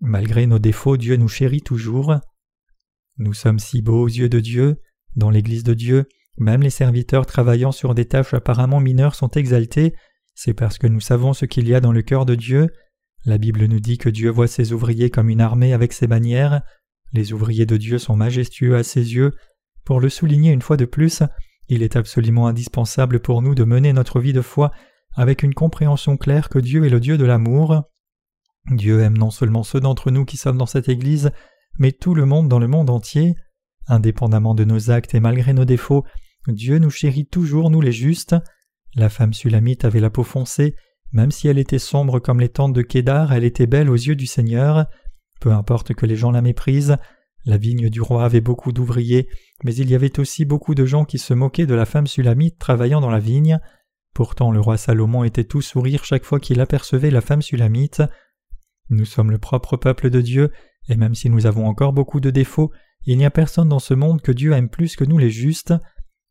Malgré 0.00 0.46
nos 0.46 0.58
défauts, 0.58 0.98
Dieu 0.98 1.16
nous 1.16 1.28
chérit 1.28 1.62
toujours. 1.62 2.16
Nous 3.16 3.32
sommes 3.32 3.58
si 3.58 3.82
beaux 3.82 4.02
aux 4.02 4.08
yeux 4.08 4.28
de 4.28 4.38
Dieu. 4.38 4.76
Dans 5.16 5.30
l'Église 5.30 5.64
de 5.64 5.74
Dieu, 5.74 6.06
même 6.36 6.62
les 6.62 6.70
serviteurs 6.70 7.26
travaillant 7.26 7.72
sur 7.72 7.94
des 7.94 8.04
tâches 8.04 8.34
apparemment 8.34 8.80
mineures 8.80 9.14
sont 9.14 9.30
exaltés. 9.30 9.94
C'est 10.34 10.54
parce 10.54 10.78
que 10.78 10.86
nous 10.86 11.00
savons 11.00 11.32
ce 11.32 11.46
qu'il 11.46 11.66
y 11.66 11.74
a 11.74 11.80
dans 11.80 11.90
le 11.90 12.02
cœur 12.02 12.26
de 12.26 12.34
Dieu. 12.34 12.68
La 13.24 13.38
Bible 13.38 13.64
nous 13.64 13.80
dit 13.80 13.98
que 13.98 14.10
Dieu 14.10 14.30
voit 14.30 14.46
ses 14.46 14.72
ouvriers 14.72 15.10
comme 15.10 15.30
une 15.30 15.40
armée 15.40 15.72
avec 15.72 15.92
ses 15.92 16.06
bannières. 16.06 16.62
Les 17.12 17.32
ouvriers 17.32 17.66
de 17.66 17.78
Dieu 17.78 17.98
sont 17.98 18.14
majestueux 18.14 18.76
à 18.76 18.84
ses 18.84 19.14
yeux. 19.14 19.32
Pour 19.84 20.00
le 20.00 20.10
souligner 20.10 20.52
une 20.52 20.62
fois 20.62 20.76
de 20.76 20.84
plus, 20.84 21.22
Il 21.68 21.82
est 21.82 21.96
absolument 21.96 22.46
indispensable 22.46 23.20
pour 23.20 23.42
nous 23.42 23.54
de 23.54 23.64
mener 23.64 23.92
notre 23.92 24.20
vie 24.20 24.32
de 24.32 24.40
foi 24.40 24.70
avec 25.14 25.42
une 25.42 25.54
compréhension 25.54 26.16
claire 26.16 26.48
que 26.48 26.58
Dieu 26.58 26.84
est 26.84 26.90
le 26.90 27.00
Dieu 27.00 27.18
de 27.18 27.24
l'amour. 27.24 27.82
Dieu 28.70 29.00
aime 29.00 29.18
non 29.18 29.30
seulement 29.30 29.62
ceux 29.62 29.80
d'entre 29.80 30.10
nous 30.10 30.24
qui 30.24 30.36
sommes 30.36 30.58
dans 30.58 30.66
cette 30.66 30.88
Église, 30.88 31.30
mais 31.78 31.92
tout 31.92 32.14
le 32.14 32.24
monde 32.24 32.48
dans 32.48 32.58
le 32.58 32.68
monde 32.68 32.90
entier. 32.90 33.34
Indépendamment 33.86 34.54
de 34.54 34.64
nos 34.64 34.90
actes 34.90 35.14
et 35.14 35.20
malgré 35.20 35.52
nos 35.52 35.64
défauts, 35.64 36.04
Dieu 36.46 36.78
nous 36.78 36.90
chérit 36.90 37.26
toujours, 37.26 37.70
nous 37.70 37.80
les 37.80 37.92
justes. 37.92 38.36
La 38.94 39.08
femme 39.08 39.32
sulamite 39.32 39.84
avait 39.84 40.00
la 40.00 40.10
peau 40.10 40.24
foncée, 40.24 40.74
même 41.12 41.30
si 41.30 41.48
elle 41.48 41.58
était 41.58 41.78
sombre 41.78 42.18
comme 42.20 42.40
les 42.40 42.48
tentes 42.48 42.74
de 42.74 42.82
Kédar, 42.82 43.32
elle 43.32 43.44
était 43.44 43.66
belle 43.66 43.90
aux 43.90 43.94
yeux 43.94 44.16
du 44.16 44.26
Seigneur. 44.26 44.86
Peu 45.40 45.52
importe 45.52 45.94
que 45.94 46.06
les 46.06 46.16
gens 46.16 46.30
la 46.30 46.42
méprisent, 46.42 46.96
la 47.48 47.56
vigne 47.56 47.88
du 47.88 48.02
roi 48.02 48.26
avait 48.26 48.42
beaucoup 48.42 48.72
d'ouvriers, 48.72 49.26
mais 49.64 49.74
il 49.74 49.88
y 49.88 49.94
avait 49.94 50.20
aussi 50.20 50.44
beaucoup 50.44 50.74
de 50.74 50.84
gens 50.84 51.06
qui 51.06 51.16
se 51.16 51.32
moquaient 51.32 51.64
de 51.64 51.74
la 51.74 51.86
femme 51.86 52.06
sulamite 52.06 52.58
travaillant 52.58 53.00
dans 53.00 53.08
la 53.08 53.20
vigne. 53.20 53.58
Pourtant 54.12 54.52
le 54.52 54.60
roi 54.60 54.76
Salomon 54.76 55.24
était 55.24 55.44
tout 55.44 55.62
sourire 55.62 56.04
chaque 56.04 56.24
fois 56.24 56.40
qu'il 56.40 56.60
apercevait 56.60 57.10
la 57.10 57.22
femme 57.22 57.40
sulamite. 57.40 58.02
Nous 58.90 59.06
sommes 59.06 59.30
le 59.30 59.38
propre 59.38 59.78
peuple 59.78 60.10
de 60.10 60.20
Dieu, 60.20 60.52
et 60.90 60.96
même 60.96 61.14
si 61.14 61.30
nous 61.30 61.46
avons 61.46 61.66
encore 61.66 61.94
beaucoup 61.94 62.20
de 62.20 62.28
défauts, 62.28 62.70
il 63.06 63.16
n'y 63.16 63.24
a 63.24 63.30
personne 63.30 63.70
dans 63.70 63.78
ce 63.78 63.94
monde 63.94 64.20
que 64.20 64.32
Dieu 64.32 64.52
aime 64.52 64.68
plus 64.68 64.94
que 64.94 65.04
nous 65.04 65.16
les 65.16 65.30
justes. 65.30 65.72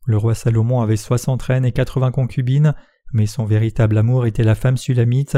Le 0.06 0.16
roi 0.16 0.36
Salomon 0.36 0.82
avait 0.82 0.96
soixante 0.96 1.42
reines 1.42 1.64
et 1.64 1.72
quatre-vingts 1.72 2.12
concubines, 2.12 2.74
mais 3.12 3.26
son 3.26 3.44
véritable 3.44 3.98
amour 3.98 4.24
était 4.26 4.44
la 4.44 4.54
femme 4.54 4.76
sulamite. 4.76 5.36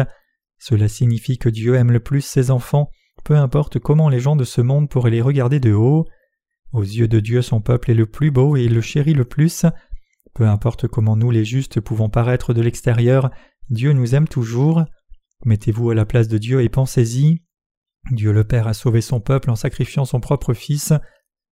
Cela 0.59 0.89
signifie 0.89 1.39
que 1.39 1.49
Dieu 1.49 1.75
aime 1.77 1.91
le 1.91 2.01
plus 2.01 2.21
ses 2.21 2.51
enfants, 2.51 2.91
peu 3.25 3.37
importe 3.37 3.79
comment 3.79 4.09
les 4.09 4.21
gens 4.21 4.37
de 4.37 4.45
ce 4.45 4.61
monde 4.61 4.89
pourraient 4.89 5.11
les 5.11 5.23
regarder 5.23 5.61
de 5.61 5.73
haut. 5.73 6.07
Aux 6.73 6.83
yeux 6.83 7.09
de 7.09 7.21
Dieu 7.21 7.43
son 7.43 7.61
peuple 7.61 7.91
est 7.91 7.95
le 7.95 8.07
plus 8.07 8.31
beau 8.31 8.57
et 8.57 8.65
il 8.65 8.75
le 8.75 8.81
chérit 8.81 9.15
le 9.15 9.25
plus. 9.25 9.65
Peu 10.35 10.47
importe 10.47 10.87
comment 10.87 11.17
nous 11.17 11.31
les 11.31 11.45
justes 11.45 11.81
pouvons 11.81 12.09
paraître 12.09 12.55
de 12.55 12.63
l'extérieur, 12.63 13.31
Dieu 13.69 13.93
nous 13.93 14.15
aime 14.15 14.29
toujours. 14.29 14.85
Mettez-vous 15.45 15.91
à 15.91 15.95
la 15.95 16.07
place 16.07 16.29
de 16.29 16.39
Dieu 16.39 16.63
et 16.63 16.69
pensez-y. 16.69 17.43
Dieu 18.13 18.33
le 18.33 18.45
Père 18.45 18.67
a 18.67 18.75
sauvé 18.75 19.01
son 19.01 19.21
peuple 19.21 19.51
en 19.51 19.57
sacrifiant 19.57 20.05
son 20.05 20.21
propre 20.21 20.55
Fils. 20.55 20.93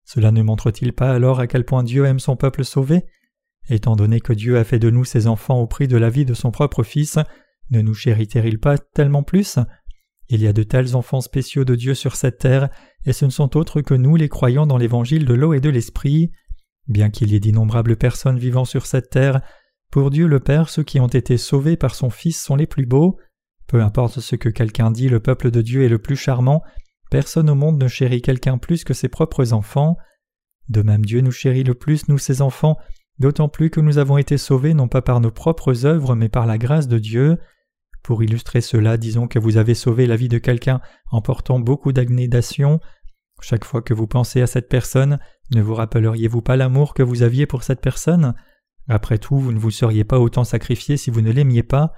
Cela 0.05 0.31
ne 0.31 0.43
montre-t-il 0.43 0.93
pas 0.93 1.13
alors 1.13 1.41
à 1.41 1.47
quel 1.47 1.65
point 1.65 1.83
Dieu 1.83 2.05
aime 2.05 2.21
son 2.21 2.37
peuple 2.37 2.65
sauvé? 2.65 3.05
Étant 3.69 3.97
donné 3.97 4.21
que 4.21 4.33
Dieu 4.33 4.59
a 4.59 4.65
fait 4.65 4.79
de 4.79 4.91
nous 4.91 5.05
ses 5.05 5.27
enfants 5.27 5.59
au 5.61 5.67
prix 5.67 5.89
de 5.89 5.97
la 5.97 6.11
vie 6.11 6.25
de 6.25 6.35
son 6.35 6.53
propre 6.53 6.85
Fils, 6.85 7.19
ne 7.71 7.81
nous 7.81 7.95
chérirait-il 7.95 8.61
pas 8.61 8.79
tellement 8.79 9.25
plus? 9.25 9.59
Il 10.28 10.42
y 10.42 10.49
a 10.49 10.52
de 10.52 10.62
tels 10.62 10.97
enfants 10.97 11.21
spéciaux 11.21 11.64
de 11.64 11.75
Dieu 11.75 11.95
sur 11.95 12.16
cette 12.16 12.38
terre, 12.38 12.68
et 13.04 13.12
ce 13.12 13.25
ne 13.25 13.30
sont 13.30 13.56
autres 13.56 13.80
que 13.80 13.95
nous 13.95 14.16
les 14.16 14.28
croyants 14.28 14.66
dans 14.66 14.76
l'évangile 14.76 15.25
de 15.25 15.35
l'eau 15.35 15.54
et 15.54 15.61
de 15.61 15.71
l'esprit. 15.71 16.33
Bien 16.88 17.11
qu'il 17.11 17.30
y 17.30 17.37
ait 17.37 17.40
d'innombrables 17.40 17.97
personnes 17.97 18.38
vivant 18.38 18.64
sur 18.64 18.87
cette 18.87 19.11
terre, 19.11 19.40
pour 19.90 20.11
Dieu 20.11 20.26
le 20.26 20.40
Père 20.40 20.68
ceux 20.68 20.83
qui 20.83 21.00
ont 21.00 21.06
été 21.06 21.37
sauvés 21.37 21.76
par 21.76 21.95
son 21.95 22.11
Fils 22.11 22.42
sont 22.42 22.56
les 22.56 22.66
plus 22.66 22.87
beaux. 22.87 23.18
Peu 23.66 23.83
importe 23.83 24.21
ce 24.21 24.37
que 24.37 24.49
quelqu'un 24.49 24.90
dit, 24.90 25.09
le 25.09 25.21
peuple 25.21 25.50
de 25.50 25.62
Dieu 25.62 25.85
est 25.85 25.88
le 25.88 25.99
plus 25.99 26.16
charmant, 26.16 26.62
personne 27.11 27.50
au 27.50 27.54
monde 27.54 27.80
ne 27.83 27.88
chérit 27.88 28.23
quelqu'un 28.23 28.59
plus 28.59 28.85
que 28.85 28.95
ses 28.95 29.09
propres 29.09 29.52
enfants. 29.52 29.97
De 30.68 30.83
même 30.83 31.04
Dieu 31.04 31.21
nous 31.21 31.33
chérit 31.33 31.64
le 31.64 31.75
plus, 31.75 32.09
nous 32.09 32.18
ses 32.18 32.42
enfants, 32.42 32.76
d'autant 33.18 33.49
plus 33.49 33.71
que 33.71 33.80
nous 33.80 33.99
avons 33.99 34.18
été 34.18 34.38
sauvés 34.38 34.75
non 34.75 34.88
pas 34.88 35.02
par 35.02 35.21
nos 35.21 35.30
propres 35.30 35.87
œuvres 35.87 36.14
mais 36.14 36.28
par 36.28 36.47
la 36.47 36.59
grâce 36.59 36.88
de 36.88 36.99
Dieu. 36.99 37.38
Pour 38.07 38.23
illustrer 38.23 38.61
cela, 38.61 38.99
disons 38.99 39.27
que 39.27 39.41
vous 39.41 39.57
avez 39.57 39.75
sauvé 39.75 40.07
la 40.07 40.15
vie 40.15 40.29
de 40.29 40.39
quelqu'un 40.39 40.81
en 41.11 41.21
portant 41.21 41.59
beaucoup 41.59 41.93
d'agnédation. 41.93 42.79
Chaque 43.43 43.65
fois 43.65 43.83
que 43.83 43.95
vous 43.95 44.07
pensez 44.07 44.41
à 44.41 44.47
cette 44.47 44.69
personne, 44.69 45.19
ne 45.53 45.61
vous 45.61 45.75
rappelleriez-vous 45.75 46.41
pas 46.41 46.55
l'amour 46.55 46.95
que 46.95 47.03
vous 47.03 47.25
aviez 47.25 47.47
pour 47.47 47.65
cette 47.65 47.81
personne? 47.81 48.37
Après 48.87 49.19
tout, 49.19 49.37
vous 49.41 49.51
ne 49.51 49.59
vous 49.59 49.73
seriez 49.73 50.05
pas 50.05 50.21
autant 50.21 50.45
sacrifié 50.45 50.97
si 50.97 51.11
vous 51.11 51.21
ne 51.21 51.33
l'aimiez 51.33 51.65
pas. 51.65 51.95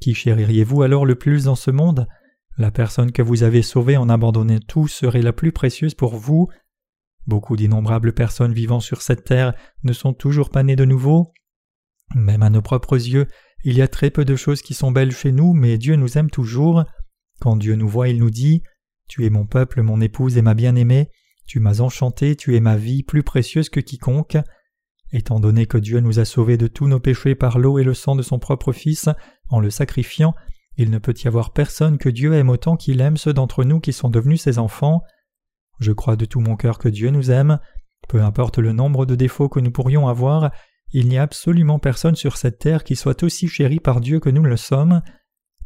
Qui 0.00 0.14
chéririez-vous 0.14 0.80
alors 0.80 1.04
le 1.04 1.16
plus 1.16 1.44
dans 1.44 1.56
ce 1.56 1.70
monde? 1.70 2.08
La 2.56 2.70
personne 2.70 3.12
que 3.12 3.20
vous 3.20 3.42
avez 3.42 3.60
sauvée 3.60 3.98
en 3.98 4.08
abandonnant 4.08 4.60
tout 4.66 4.88
serait 4.88 5.20
la 5.20 5.34
plus 5.34 5.52
précieuse 5.52 5.94
pour 5.94 6.16
vous. 6.16 6.48
Beaucoup 7.26 7.56
d'innombrables 7.56 8.14
personnes 8.14 8.54
vivant 8.54 8.80
sur 8.80 9.02
cette 9.02 9.24
terre 9.24 9.52
ne 9.82 9.92
sont 9.92 10.14
toujours 10.14 10.48
pas 10.48 10.62
nées 10.62 10.74
de 10.74 10.86
nouveau. 10.86 11.34
Même 12.14 12.42
à 12.42 12.48
nos 12.48 12.62
propres 12.62 12.96
yeux, 12.96 13.26
il 13.64 13.76
y 13.76 13.82
a 13.82 13.88
très 13.88 14.10
peu 14.10 14.24
de 14.24 14.36
choses 14.36 14.62
qui 14.62 14.74
sont 14.74 14.90
belles 14.90 15.12
chez 15.12 15.32
nous, 15.32 15.52
mais 15.52 15.78
Dieu 15.78 15.96
nous 15.96 16.16
aime 16.18 16.30
toujours. 16.30 16.84
Quand 17.40 17.56
Dieu 17.56 17.74
nous 17.74 17.88
voit, 17.88 18.08
il 18.08 18.18
nous 18.18 18.30
dit 18.30 18.62
Tu 19.08 19.26
es 19.26 19.30
mon 19.30 19.46
peuple, 19.46 19.82
mon 19.82 20.00
épouse 20.00 20.36
et 20.36 20.42
ma 20.42 20.54
bien-aimée, 20.54 21.10
tu 21.46 21.60
m'as 21.60 21.80
enchanté, 21.80 22.36
tu 22.36 22.56
es 22.56 22.60
ma 22.60 22.76
vie 22.76 23.02
plus 23.02 23.22
précieuse 23.22 23.68
que 23.68 23.80
quiconque. 23.80 24.38
Étant 25.12 25.40
donné 25.40 25.66
que 25.66 25.78
Dieu 25.78 26.00
nous 26.00 26.20
a 26.20 26.24
sauvés 26.24 26.56
de 26.56 26.68
tous 26.68 26.86
nos 26.86 27.00
péchés 27.00 27.34
par 27.34 27.58
l'eau 27.58 27.78
et 27.78 27.84
le 27.84 27.94
sang 27.94 28.14
de 28.14 28.22
son 28.22 28.38
propre 28.38 28.72
Fils, 28.72 29.08
en 29.48 29.58
le 29.58 29.70
sacrifiant, 29.70 30.34
il 30.76 30.90
ne 30.90 30.98
peut 30.98 31.14
y 31.22 31.26
avoir 31.26 31.52
personne 31.52 31.98
que 31.98 32.08
Dieu 32.08 32.34
aime 32.34 32.48
autant 32.48 32.76
qu'il 32.76 33.00
aime 33.00 33.16
ceux 33.16 33.32
d'entre 33.32 33.64
nous 33.64 33.80
qui 33.80 33.92
sont 33.92 34.08
devenus 34.08 34.42
ses 34.42 34.58
enfants. 34.58 35.02
Je 35.80 35.92
crois 35.92 36.16
de 36.16 36.24
tout 36.24 36.40
mon 36.40 36.56
cœur 36.56 36.78
que 36.78 36.88
Dieu 36.88 37.10
nous 37.10 37.30
aime. 37.30 37.58
Peu 38.08 38.22
importe 38.22 38.58
le 38.58 38.72
nombre 38.72 39.04
de 39.04 39.14
défauts 39.14 39.48
que 39.48 39.60
nous 39.60 39.72
pourrions 39.72 40.08
avoir, 40.08 40.52
il 40.92 41.08
n'y 41.08 41.18
a 41.18 41.22
absolument 41.22 41.78
personne 41.78 42.16
sur 42.16 42.36
cette 42.36 42.58
terre 42.58 42.84
qui 42.84 42.96
soit 42.96 43.22
aussi 43.22 43.48
chéri 43.48 43.78
par 43.80 44.00
Dieu 44.00 44.20
que 44.20 44.30
nous 44.30 44.42
le 44.42 44.56
sommes. 44.56 45.02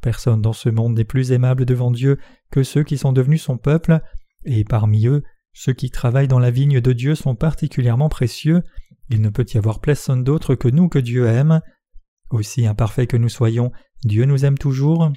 Personne 0.03 0.43
dans 0.43 0.53
ce 0.53 0.69
monde 0.69 0.97
n'est 0.97 1.05
plus 1.05 1.33
aimable 1.33 1.65
devant 1.65 1.91
Dieu 1.91 2.19
que 2.51 2.63
ceux 2.63 2.83
qui 2.83 2.99
sont 2.99 3.13
devenus 3.13 3.43
son 3.43 3.57
peuple, 3.57 4.01
et 4.45 4.65
parmi 4.65 5.07
eux, 5.07 5.23
ceux 5.55 5.73
qui 5.73 5.91
travaillent 5.91 6.29
dans 6.29 6.39
la 6.39 6.51
vigne 6.51 6.81
de 6.81 6.93
Dieu 6.93 7.15
sont 7.15 7.35
particulièrement 7.35 8.09
précieux. 8.11 8.63
Il 9.09 9.23
ne 9.23 9.31
peut 9.31 9.47
y 9.53 9.57
avoir 9.57 9.81
personne 9.81 10.25
d'autre 10.25 10.55
que 10.55 10.69
nous 10.69 10.89
que 10.89 10.99
Dieu 10.99 11.27
aime. 11.27 11.61
Aussi 12.31 12.67
imparfaits 12.67 13.09
que 13.09 13.17
nous 13.17 13.29
soyons, 13.29 13.73
Dieu 14.05 14.27
nous 14.27 14.45
aime 14.45 14.59
toujours. 14.59 15.11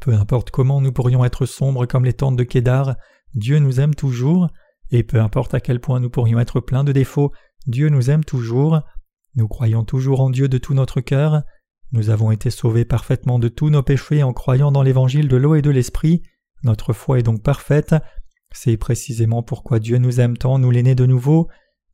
Peu 0.00 0.14
importe 0.14 0.50
comment 0.50 0.80
nous 0.80 0.92
pourrions 0.92 1.24
être 1.24 1.44
sombres 1.44 1.86
comme 1.86 2.04
les 2.04 2.12
tentes 2.12 2.36
de 2.36 2.44
Kédar, 2.44 2.94
Dieu 3.34 3.58
nous 3.58 3.80
aime 3.80 3.94
toujours, 3.94 4.48
et 4.90 5.02
peu 5.02 5.20
importe 5.20 5.52
à 5.54 5.60
quel 5.60 5.80
point 5.80 6.00
nous 6.00 6.08
pourrions 6.08 6.38
être 6.38 6.60
pleins 6.60 6.84
de 6.84 6.92
défauts, 6.92 7.32
Dieu 7.66 7.88
nous 7.88 8.10
aime 8.10 8.24
toujours. 8.24 8.80
Nous 9.38 9.46
croyons 9.46 9.84
toujours 9.84 10.20
en 10.20 10.30
Dieu 10.30 10.48
de 10.48 10.58
tout 10.58 10.74
notre 10.74 11.00
cœur. 11.00 11.44
Nous 11.92 12.10
avons 12.10 12.32
été 12.32 12.50
sauvés 12.50 12.84
parfaitement 12.84 13.38
de 13.38 13.46
tous 13.46 13.70
nos 13.70 13.84
péchés 13.84 14.24
en 14.24 14.32
croyant 14.32 14.72
dans 14.72 14.82
l'évangile 14.82 15.28
de 15.28 15.36
l'eau 15.36 15.54
et 15.54 15.62
de 15.62 15.70
l'esprit. 15.70 16.24
Notre 16.64 16.92
foi 16.92 17.20
est 17.20 17.22
donc 17.22 17.44
parfaite. 17.44 17.94
C'est 18.52 18.76
précisément 18.76 19.44
pourquoi 19.44 19.78
Dieu 19.78 19.98
nous 19.98 20.18
aime 20.18 20.36
tant, 20.36 20.58
nous 20.58 20.72
l'aînés 20.72 20.96
de 20.96 21.06
nouveau. 21.06 21.46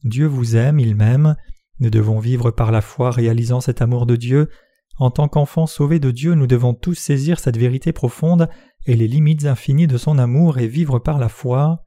Dieu 0.05 0.25
vous 0.25 0.57
aime, 0.57 0.81
il 0.81 0.97
m'aime. 0.97 1.37
Nous 1.81 1.91
devons 1.91 2.19
vivre 2.19 2.51
par 2.51 2.73
la 2.73 2.81
foi 2.81 3.11
réalisant 3.11 3.61
cet 3.61 3.83
amour 3.83 4.07
de 4.07 4.17
Dieu. 4.17 4.49
En 4.97 5.11
tant 5.11 5.29
qu'enfants 5.29 5.67
sauvés 5.67 6.01
de 6.01 6.13
Dieu, 6.13 6.33
nous 6.33 6.47
devons 6.47 6.73
tous 6.73 6.95
saisir 6.95 7.39
cette 7.39 7.59
vérité 7.59 7.93
profonde 7.93 8.49
et 8.87 8.97
les 8.97 9.07
limites 9.07 9.45
infinies 9.45 9.87
de 9.87 9.99
son 9.99 10.19
amour 10.19 10.57
et 10.57 10.67
vivre 10.67 10.99
par 10.99 11.19
la 11.19 11.29
foi. 11.29 11.85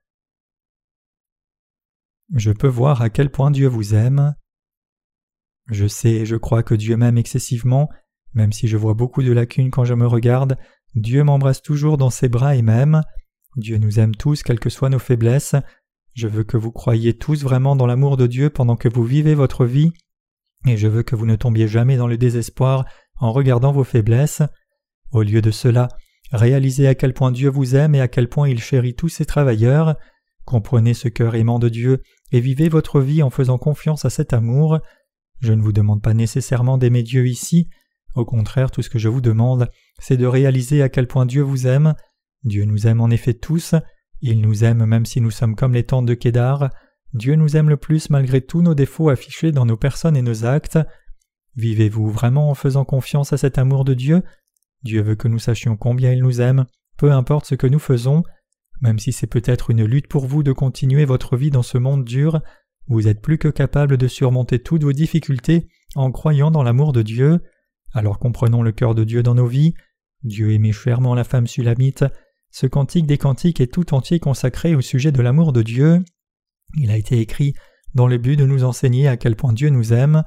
Je 2.35 2.51
peux 2.51 2.67
voir 2.67 3.01
à 3.01 3.09
quel 3.09 3.31
point 3.31 3.49
Dieu 3.49 3.67
vous 3.67 3.95
aime. 3.95 4.35
Je 5.69 5.87
sais 5.87 6.11
et 6.11 6.25
je 6.25 6.35
crois 6.35 6.63
que 6.63 6.75
Dieu 6.75 6.97
m'aime 6.97 7.17
excessivement, 7.17 7.89
même 8.33 8.53
si 8.53 8.67
je 8.67 8.77
vois 8.77 8.93
beaucoup 8.93 9.23
de 9.23 9.31
lacunes 9.31 9.71
quand 9.71 9.85
je 9.85 9.93
me 9.93 10.07
regarde, 10.07 10.57
Dieu 10.95 11.23
m'embrasse 11.23 11.61
toujours 11.61 11.97
dans 11.97 12.09
ses 12.09 12.29
bras 12.29 12.55
et 12.55 12.61
m'aime. 12.61 13.01
Dieu 13.55 13.77
nous 13.77 13.99
aime 13.99 14.15
tous, 14.15 14.43
quelles 14.43 14.59
que 14.59 14.69
soient 14.69 14.89
nos 14.89 14.99
faiblesses. 14.99 15.55
Je 16.13 16.27
veux 16.27 16.43
que 16.43 16.57
vous 16.57 16.71
croyiez 16.71 17.17
tous 17.17 17.43
vraiment 17.43 17.75
dans 17.75 17.85
l'amour 17.85 18.17
de 18.17 18.27
Dieu 18.27 18.49
pendant 18.49 18.75
que 18.75 18.89
vous 18.89 19.03
vivez 19.03 19.35
votre 19.35 19.65
vie, 19.65 19.91
et 20.65 20.77
je 20.77 20.87
veux 20.87 21.03
que 21.03 21.15
vous 21.15 21.25
ne 21.25 21.35
tombiez 21.35 21.67
jamais 21.67 21.97
dans 21.97 22.07
le 22.07 22.17
désespoir 22.17 22.85
en 23.19 23.31
regardant 23.31 23.71
vos 23.71 23.83
faiblesses. 23.83 24.41
Au 25.11 25.21
lieu 25.21 25.41
de 25.41 25.51
cela, 25.51 25.89
réalisez 26.31 26.87
à 26.87 26.95
quel 26.95 27.13
point 27.13 27.31
Dieu 27.31 27.49
vous 27.49 27.75
aime 27.75 27.95
et 27.95 28.01
à 28.01 28.07
quel 28.07 28.29
point 28.29 28.49
il 28.49 28.59
chérit 28.59 28.95
tous 28.95 29.09
ses 29.09 29.25
travailleurs. 29.25 29.95
Comprenez 30.45 30.93
ce 30.93 31.07
cœur 31.07 31.35
aimant 31.35 31.59
de 31.59 31.69
Dieu 31.69 32.01
et 32.31 32.39
vivez 32.39 32.69
votre 32.69 32.99
vie 32.99 33.23
en 33.23 33.29
faisant 33.29 33.57
confiance 33.57 34.05
à 34.05 34.09
cet 34.09 34.33
amour. 34.33 34.79
Je 35.39 35.53
ne 35.53 35.61
vous 35.61 35.71
demande 35.71 36.01
pas 36.01 36.13
nécessairement 36.13 36.77
d'aimer 36.77 37.03
Dieu 37.03 37.27
ici, 37.27 37.69
au 38.15 38.25
contraire 38.25 38.71
tout 38.71 38.81
ce 38.81 38.89
que 38.89 38.99
je 38.99 39.09
vous 39.09 39.21
demande, 39.21 39.69
c'est 39.99 40.17
de 40.17 40.25
réaliser 40.25 40.81
à 40.81 40.89
quel 40.89 41.07
point 41.07 41.25
Dieu 41.25 41.41
vous 41.41 41.67
aime. 41.67 41.93
Dieu 42.43 42.65
nous 42.65 42.87
aime 42.87 43.01
en 43.01 43.09
effet 43.09 43.33
tous, 43.33 43.75
il 44.21 44.41
nous 44.41 44.63
aime 44.63 44.85
même 44.85 45.05
si 45.05 45.21
nous 45.21 45.31
sommes 45.31 45.55
comme 45.55 45.73
les 45.73 45.85
tentes 45.85 46.07
de 46.07 46.15
Kédar. 46.15 46.69
Dieu 47.13 47.35
nous 47.35 47.55
aime 47.55 47.69
le 47.69 47.77
plus 47.77 48.09
malgré 48.09 48.41
tous 48.41 48.61
nos 48.61 48.75
défauts 48.75 49.09
affichés 49.09 49.51
dans 49.51 49.65
nos 49.65 49.77
personnes 49.77 50.17
et 50.17 50.21
nos 50.21 50.45
actes. 50.45 50.79
Vivez-vous 51.55 52.09
vraiment 52.09 52.49
en 52.49 52.55
faisant 52.55 52.85
confiance 52.85 53.33
à 53.33 53.37
cet 53.37 53.57
amour 53.57 53.85
de 53.85 53.93
Dieu? 53.93 54.23
Dieu 54.83 55.01
veut 55.01 55.15
que 55.15 55.27
nous 55.27 55.39
sachions 55.39 55.77
combien 55.77 56.11
il 56.11 56.21
nous 56.21 56.41
aime, 56.41 56.65
peu 56.97 57.11
importe 57.11 57.45
ce 57.45 57.55
que 57.55 57.67
nous 57.67 57.79
faisons. 57.79 58.23
Même 58.81 58.99
si 58.99 59.11
c'est 59.11 59.27
peut-être 59.27 59.71
une 59.71 59.85
lutte 59.85 60.07
pour 60.07 60.27
vous 60.27 60.43
de 60.43 60.51
continuer 60.51 61.05
votre 61.05 61.35
vie 61.35 61.49
dans 61.49 61.63
ce 61.63 61.77
monde 61.77 62.05
dur, 62.05 62.41
vous 62.87 63.07
êtes 63.07 63.21
plus 63.21 63.37
que 63.37 63.47
capable 63.47 63.97
de 63.97 64.07
surmonter 64.07 64.59
toutes 64.59 64.83
vos 64.83 64.93
difficultés 64.93 65.67
en 65.95 66.11
croyant 66.11 66.51
dans 66.51 66.63
l'amour 66.63 66.93
de 66.93 67.01
Dieu. 67.01 67.39
Alors 67.93 68.19
comprenons 68.19 68.61
le 68.61 68.71
cœur 68.71 68.95
de 68.95 69.03
Dieu 69.03 69.23
dans 69.23 69.35
nos 69.35 69.47
vies. 69.47 69.73
Dieu 70.23 70.51
aimait 70.53 70.71
chèrement 70.71 71.15
la 71.15 71.23
femme 71.23 71.47
sulamite, 71.47 72.03
ce 72.51 72.65
cantique 72.65 73.05
des 73.05 73.17
cantiques 73.17 73.61
est 73.61 73.71
tout 73.71 73.93
entier 73.93 74.19
consacré 74.19 74.73
au 74.73 74.81
sujet 74.81 75.11
de 75.11 75.21
l'amour 75.21 75.53
de 75.53 75.61
Dieu. 75.61 76.03
Il 76.77 76.91
a 76.91 76.97
été 76.97 77.19
écrit 77.19 77.53
dans 77.93 78.07
le 78.07 78.17
but 78.17 78.35
de 78.35 78.45
nous 78.45 78.63
enseigner 78.63 79.07
à 79.07 79.17
quel 79.17 79.35
point 79.35 79.53
Dieu 79.53 79.69
nous 79.69 79.93
aime. 79.93 80.23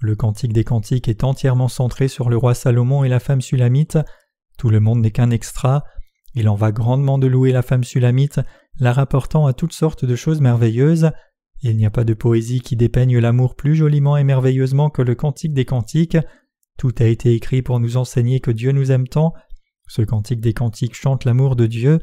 Le 0.00 0.14
cantique 0.14 0.52
des 0.52 0.64
cantiques 0.64 1.08
est 1.08 1.24
entièrement 1.24 1.68
centré 1.68 2.08
sur 2.08 2.30
le 2.30 2.36
roi 2.36 2.54
Salomon 2.54 3.04
et 3.04 3.08
la 3.08 3.20
femme 3.20 3.40
sulamite. 3.40 3.98
Tout 4.56 4.70
le 4.70 4.80
monde 4.80 5.00
n'est 5.00 5.10
qu'un 5.10 5.30
extra. 5.30 5.84
Il 6.34 6.48
en 6.48 6.54
va 6.54 6.72
grandement 6.72 7.18
de 7.18 7.26
louer 7.26 7.52
la 7.52 7.62
femme 7.62 7.84
sulamite, 7.84 8.40
la 8.78 8.92
rapportant 8.92 9.46
à 9.46 9.52
toutes 9.52 9.72
sortes 9.72 10.04
de 10.04 10.16
choses 10.16 10.40
merveilleuses. 10.40 11.10
Il 11.62 11.76
n'y 11.76 11.86
a 11.86 11.90
pas 11.90 12.04
de 12.04 12.14
poésie 12.14 12.60
qui 12.60 12.76
dépeigne 12.76 13.18
l'amour 13.18 13.56
plus 13.56 13.74
joliment 13.74 14.16
et 14.16 14.24
merveilleusement 14.24 14.90
que 14.90 15.02
le 15.02 15.14
cantique 15.14 15.54
des 15.54 15.64
cantiques. 15.64 16.18
Tout 16.76 16.94
a 17.00 17.04
été 17.04 17.34
écrit 17.34 17.62
pour 17.62 17.80
nous 17.80 17.96
enseigner 17.96 18.40
que 18.40 18.52
Dieu 18.52 18.70
nous 18.70 18.92
aime 18.92 19.08
tant. 19.08 19.34
Ce 19.88 20.02
cantique 20.02 20.40
des 20.40 20.54
cantiques 20.54 20.94
chante 20.94 21.24
l'amour 21.24 21.56
de 21.56 21.66
Dieu. 21.66 21.98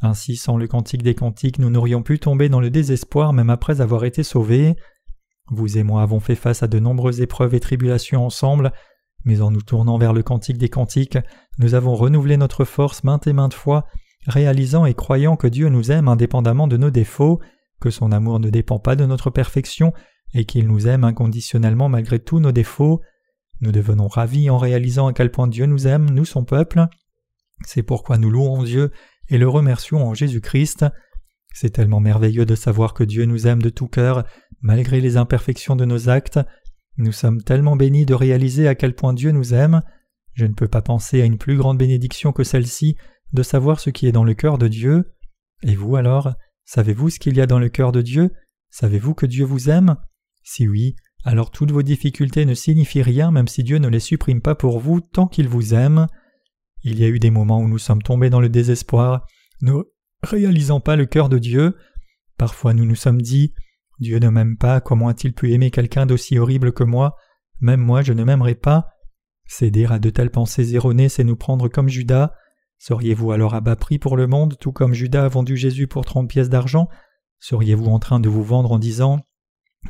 Ainsi, 0.00 0.36
sans 0.36 0.56
le 0.56 0.68
cantique 0.68 1.02
des 1.02 1.14
cantiques, 1.14 1.58
nous 1.58 1.70
n'aurions 1.70 2.02
pu 2.02 2.18
tomber 2.18 2.48
dans 2.48 2.60
le 2.60 2.70
désespoir 2.70 3.32
même 3.32 3.50
après 3.50 3.80
avoir 3.80 4.04
été 4.04 4.22
sauvés. 4.22 4.76
Vous 5.50 5.78
et 5.78 5.82
moi 5.82 6.02
avons 6.02 6.20
fait 6.20 6.34
face 6.34 6.62
à 6.62 6.68
de 6.68 6.78
nombreuses 6.78 7.20
épreuves 7.20 7.54
et 7.54 7.60
tribulations 7.60 8.26
ensemble, 8.26 8.72
mais 9.24 9.40
en 9.40 9.50
nous 9.50 9.62
tournant 9.62 9.98
vers 9.98 10.12
le 10.12 10.22
cantique 10.22 10.58
des 10.58 10.68
cantiques, 10.68 11.18
nous 11.58 11.74
avons 11.74 11.94
renouvelé 11.94 12.36
notre 12.36 12.64
force 12.64 13.02
maintes 13.02 13.26
et 13.26 13.32
maintes 13.32 13.54
fois, 13.54 13.86
réalisant 14.26 14.84
et 14.84 14.94
croyant 14.94 15.36
que 15.36 15.46
Dieu 15.46 15.68
nous 15.70 15.90
aime 15.90 16.08
indépendamment 16.08 16.68
de 16.68 16.76
nos 16.76 16.90
défauts, 16.90 17.40
que 17.80 17.90
son 17.90 18.12
amour 18.12 18.40
ne 18.40 18.50
dépend 18.50 18.78
pas 18.78 18.96
de 18.96 19.06
notre 19.06 19.30
perfection, 19.30 19.92
et 20.34 20.44
qu'il 20.44 20.66
nous 20.66 20.86
aime 20.86 21.04
inconditionnellement 21.04 21.88
malgré 21.88 22.18
tous 22.18 22.40
nos 22.40 22.52
défauts. 22.52 23.00
Nous 23.60 23.72
devenons 23.72 24.08
ravis 24.08 24.50
en 24.50 24.58
réalisant 24.58 25.08
à 25.08 25.12
quel 25.12 25.30
point 25.30 25.48
Dieu 25.48 25.66
nous 25.66 25.86
aime, 25.86 26.10
nous 26.10 26.24
son 26.24 26.44
peuple. 26.44 26.86
C'est 27.64 27.82
pourquoi 27.82 28.18
nous 28.18 28.30
louons 28.30 28.62
Dieu 28.62 28.92
et 29.28 29.38
le 29.38 29.48
remercions 29.48 30.06
en 30.06 30.14
Jésus-Christ. 30.14 30.84
C'est 31.52 31.70
tellement 31.70 32.00
merveilleux 32.00 32.46
de 32.46 32.54
savoir 32.54 32.94
que 32.94 33.04
Dieu 33.04 33.24
nous 33.24 33.46
aime 33.46 33.62
de 33.62 33.70
tout 33.70 33.88
cœur, 33.88 34.24
malgré 34.60 35.00
les 35.00 35.16
imperfections 35.16 35.76
de 35.76 35.84
nos 35.84 36.08
actes. 36.08 36.38
Nous 36.98 37.12
sommes 37.12 37.42
tellement 37.42 37.76
bénis 37.76 38.06
de 38.06 38.14
réaliser 38.14 38.68
à 38.68 38.74
quel 38.74 38.94
point 38.94 39.12
Dieu 39.12 39.32
nous 39.32 39.54
aime. 39.54 39.82
Je 40.34 40.46
ne 40.46 40.54
peux 40.54 40.68
pas 40.68 40.82
penser 40.82 41.20
à 41.20 41.24
une 41.24 41.38
plus 41.38 41.56
grande 41.56 41.78
bénédiction 41.78 42.32
que 42.32 42.44
celle-ci, 42.44 42.96
de 43.32 43.42
savoir 43.42 43.80
ce 43.80 43.90
qui 43.90 44.06
est 44.06 44.12
dans 44.12 44.24
le 44.24 44.34
cœur 44.34 44.58
de 44.58 44.68
Dieu. 44.68 45.12
Et 45.62 45.74
vous 45.74 45.96
alors, 45.96 46.34
savez-vous 46.68 47.08
ce 47.08 47.18
qu'il 47.18 47.34
y 47.34 47.40
a 47.40 47.46
dans 47.46 47.58
le 47.58 47.70
cœur 47.70 47.92
de 47.92 48.02
Dieu? 48.02 48.30
Savez-vous 48.68 49.14
que 49.14 49.24
Dieu 49.24 49.46
vous 49.46 49.70
aime? 49.70 49.96
Si 50.42 50.68
oui, 50.68 50.96
alors 51.24 51.50
toutes 51.50 51.72
vos 51.72 51.82
difficultés 51.82 52.44
ne 52.44 52.52
signifient 52.52 53.02
rien 53.02 53.30
même 53.30 53.48
si 53.48 53.64
Dieu 53.64 53.78
ne 53.78 53.88
les 53.88 54.00
supprime 54.00 54.42
pas 54.42 54.54
pour 54.54 54.78
vous 54.78 55.00
tant 55.00 55.28
qu'il 55.28 55.48
vous 55.48 55.72
aime. 55.72 56.06
Il 56.82 57.00
y 57.00 57.04
a 57.04 57.08
eu 57.08 57.18
des 57.18 57.30
moments 57.30 57.58
où 57.58 57.68
nous 57.68 57.78
sommes 57.78 58.02
tombés 58.02 58.28
dans 58.28 58.40
le 58.40 58.50
désespoir, 58.50 59.26
ne 59.62 59.72
réalisant 60.22 60.80
pas 60.80 60.94
le 60.94 61.06
cœur 61.06 61.30
de 61.30 61.38
Dieu. 61.38 61.74
Parfois 62.36 62.74
nous 62.74 62.84
nous 62.84 62.94
sommes 62.94 63.22
dit 63.22 63.54
Dieu 63.98 64.18
ne 64.18 64.28
m'aime 64.28 64.58
pas, 64.58 64.82
comment 64.82 65.08
a-t-il 65.08 65.32
pu 65.32 65.54
aimer 65.54 65.70
quelqu'un 65.70 66.04
d'aussi 66.04 66.38
horrible 66.38 66.72
que 66.72 66.84
moi? 66.84 67.16
Même 67.60 67.80
moi 67.80 68.02
je 68.02 68.12
ne 68.12 68.24
m'aimerai 68.24 68.54
pas. 68.54 68.88
Céder 69.46 69.86
à 69.86 69.98
de 69.98 70.10
telles 70.10 70.30
pensées 70.30 70.74
erronées, 70.74 71.08
c'est 71.08 71.24
nous 71.24 71.34
prendre 71.34 71.68
comme 71.68 71.88
Judas. 71.88 72.34
Seriez-vous 72.78 73.32
alors 73.32 73.54
à 73.54 73.60
bas 73.60 73.76
prix 73.76 73.98
pour 73.98 74.16
le 74.16 74.26
monde, 74.26 74.56
tout 74.58 74.72
comme 74.72 74.94
Judas 74.94 75.24
a 75.24 75.28
vendu 75.28 75.56
Jésus 75.56 75.86
pour 75.86 76.04
trente 76.04 76.28
pièces 76.28 76.48
d'argent? 76.48 76.88
Seriez-vous 77.40 77.86
en 77.86 77.98
train 77.98 78.20
de 78.20 78.28
vous 78.28 78.42
vendre 78.42 78.72
en 78.72 78.78
disant 78.78 79.20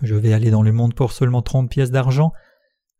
Je 0.02 0.14
vais 0.14 0.32
aller 0.32 0.50
dans 0.50 0.62
le 0.62 0.72
monde 0.72 0.94
pour 0.94 1.12
seulement 1.12 1.42
trente 1.42 1.70
pièces 1.70 1.90
d'argent? 1.90 2.32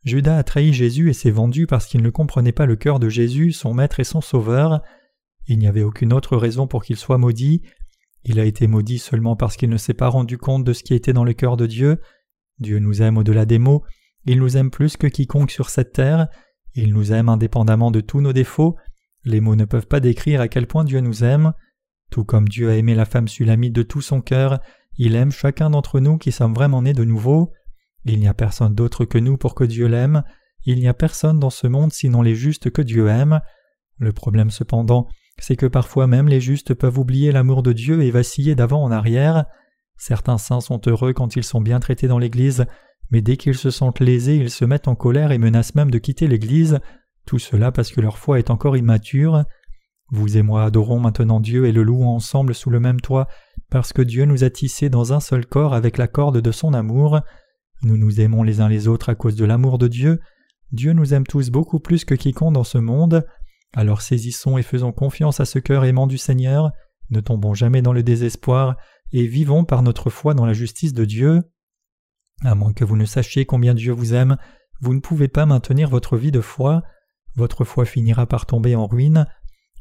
Judas 0.05 0.37
a 0.37 0.43
trahi 0.45 0.73
Jésus 0.73 1.11
et 1.11 1.15
s'est 1.15 1.31
vendu 1.31 1.67
parce 1.67 1.87
qu'il 1.87 2.03
ne 2.03 2.11
comprenait 2.11 2.53
pas 2.53 2.67
le 2.67 2.77
cœur 2.77 2.99
de 3.01 3.09
Jésus, 3.09 3.53
son 3.53 3.75
Maître 3.75 4.01
et 4.01 4.05
son 4.05 4.21
Sauveur. 4.21 4.83
Il 5.47 5.59
n'y 5.59 5.67
avait 5.67 5.83
aucune 5.83 6.13
autre 6.13 6.37
raison 6.37 6.67
pour 6.67 6.85
qu'il 6.85 6.97
soit 6.97 7.19
maudit. 7.19 7.63
Il 8.25 8.39
a 8.39 8.45
été 8.45 8.67
maudit 8.67 8.99
seulement 8.99 9.37
parce 9.37 9.57
qu'il 9.57 9.71
ne 9.71 9.77
s'est 9.77 9.95
pas 9.95 10.09
rendu 10.09 10.39
compte 10.39 10.65
de 10.65 10.73
ce 10.73 10.83
qui 10.83 10.95
était 10.95 11.13
dans 11.13 11.25
le 11.25 11.33
cœur 11.33 11.57
de 11.57 11.67
Dieu. 11.67 12.01
Dieu 12.59 12.79
nous 12.79 13.03
aime 13.03 13.17
au-delà 13.17 13.47
des 13.47 13.59
mots, 13.59 13.85
il 14.25 14.39
nous 14.39 14.57
aime 14.57 14.71
plus 14.71 14.97
que 14.97 15.07
quiconque 15.07 15.51
sur 15.51 15.71
cette 15.71 15.93
terre, 15.93 16.29
il 16.75 16.93
nous 16.93 17.13
aime 17.13 17.29
indépendamment 17.29 17.91
de 17.91 18.01
tous 18.01 18.21
nos 18.21 18.33
défauts, 18.33 18.77
les 19.29 19.41
mots 19.41 19.57
ne 19.57 19.65
peuvent 19.65 19.87
pas 19.87 20.01
décrire 20.01 20.41
à 20.41 20.49
quel 20.49 20.67
point 20.67 20.85
Dieu 20.85 21.01
nous 21.01 21.25
aime. 21.25 21.53
Tout 22.11 22.25
comme 22.25 22.49
Dieu 22.49 22.71
a 22.71 22.77
aimé 22.77 22.95
la 22.95 23.05
femme 23.05 23.29
sulamite 23.29 23.75
de 23.75 23.83
tout 23.83 24.01
son 24.01 24.21
cœur, 24.21 24.61
il 24.97 25.15
aime 25.15 25.31
chacun 25.31 25.71
d'entre 25.71 26.01
nous 26.01 26.19
qui 26.19 26.33
sommes 26.33 26.55
vraiment 26.55 26.83
nés 26.83 26.93
de 26.93 27.05
nouveau. 27.05 27.53
Il 28.05 28.19
n'y 28.19 28.29
a 28.29 28.35
personne 28.35 28.75
d'autre 28.75 29.05
que 29.05 29.19
nous 29.19 29.37
pour 29.37 29.55
que 29.55 29.65
Dieu 29.65 29.87
l'aime, 29.87 30.23
il 30.65 30.81
n'y 30.81 30.89
a 30.89 30.95
personne 30.95 31.39
dans 31.39 31.51
ce 31.51 31.67
monde 31.67 31.93
sinon 31.93 32.23
les 32.23 32.35
justes 32.35 32.71
que 32.71 32.83
Dieu 32.83 33.09
aime. 33.09 33.41
Le 33.99 34.13
problème 34.13 34.51
cependant, 34.51 35.09
c'est 35.39 35.57
que 35.57 35.67
parfois 35.67 36.07
même 36.07 36.29
les 36.29 36.41
justes 36.41 36.75
peuvent 36.75 36.99
oublier 36.99 37.31
l'amour 37.31 37.63
de 37.63 37.73
Dieu 37.73 38.03
et 38.03 38.11
vaciller 38.11 38.55
d'avant 38.55 38.83
en 38.83 38.91
arrière. 38.91 39.45
Certains 39.97 40.39
saints 40.39 40.61
sont 40.61 40.81
heureux 40.87 41.13
quand 41.13 41.37
ils 41.37 41.45
sont 41.45 41.61
bien 41.61 41.81
traités 41.81 42.09
dans 42.09 42.19
l'Église, 42.19 42.67
mais 43.11 43.21
dès 43.21 43.37
qu'ils 43.37 43.57
se 43.57 43.71
sentent 43.71 44.01
lésés, 44.01 44.37
ils 44.37 44.51
se 44.51 44.65
mettent 44.65 44.89
en 44.89 44.95
colère 44.95 45.33
et 45.33 45.39
menacent 45.39 45.75
même 45.75 45.91
de 45.91 45.99
quitter 45.99 46.27
l'Église, 46.27 46.81
tout 47.29 47.39
cela 47.39 47.71
parce 47.71 47.93
que 47.93 48.01
leur 48.01 48.17
foi 48.17 48.39
est 48.39 48.49
encore 48.49 48.79
immature. 48.79 49.45
Vous 50.11 50.39
et 50.39 50.43
moi 50.43 50.65
adorons 50.65 50.99
maintenant 50.99 51.41
Dieu 51.41 51.67
et 51.67 51.73
le 51.73 51.83
louons 51.83 52.09
ensemble 52.09 52.55
sous 52.55 52.71
le 52.71 52.81
même 52.81 53.03
toit, 53.03 53.29
parce 53.69 53.93
que 53.93 54.01
Dieu 54.01 54.25
nous 54.25 54.45
a 54.45 54.51
tissés 54.51 54.89
dans 54.89 55.13
un 55.13 55.21
seul 55.21 55.45
corps 55.45 55.75
avec 55.75 55.99
la 55.99 56.09
corde 56.09 56.41
de 56.41 56.51
son 56.51 56.73
amour. 56.73 57.21
Nous 57.83 57.99
nous 57.99 58.23
aimons 58.23 58.43
les 58.43 58.63
uns 58.63 58.69
les 58.71 58.89
autres 58.89 59.11
à 59.11 59.15
cause 59.15 59.37
de 59.37 59.45
l'amour 59.45 59.77
de 59.77 59.89
Dieu. 59.89 60.21
Dieu 60.73 60.95
nous 60.95 61.13
aime 61.13 61.27
tous 61.27 61.51
beaucoup 61.51 61.81
plus 61.81 62.07
que 62.07 62.15
quiconque 62.15 62.55
dans 62.55 62.65
ce 62.65 62.79
monde. 62.79 63.27
Alors 63.75 64.01
saisissons 64.01 64.57
et 64.57 64.63
faisons 64.63 64.93
confiance 64.93 65.39
à 65.39 65.45
ce 65.45 65.59
cœur 65.59 65.85
aimant 65.85 66.07
du 66.07 66.17
Seigneur, 66.17 66.71
ne 67.11 67.21
tombons 67.21 67.53
jamais 67.53 67.83
dans 67.83 67.93
le 67.93 68.03
désespoir, 68.03 68.77
et 69.13 69.27
vivons 69.27 69.67
par 69.67 69.83
notre 69.83 70.09
foi 70.09 70.33
dans 70.33 70.47
la 70.47 70.55
justice 70.55 70.95
de 70.95 71.05
Dieu. 71.05 71.43
À 72.43 72.55
moins 72.55 72.73
que 72.73 72.87
vous 72.87 72.97
ne 72.97 73.05
sachiez 73.05 73.45
combien 73.45 73.75
Dieu 73.75 73.93
vous 73.93 74.15
aime, 74.15 74.39
vous 74.81 74.95
ne 74.95 75.01
pouvez 75.01 75.29
pas 75.29 75.45
maintenir 75.45 75.91
votre 75.91 76.17
vie 76.17 76.33
de 76.33 76.41
foi, 76.41 76.83
votre 77.39 77.65
foi 77.65 77.87
finira 77.87 78.27
par 78.27 78.45
tomber 78.45 78.77
en 78.77 78.87
ruine. 78.87 79.27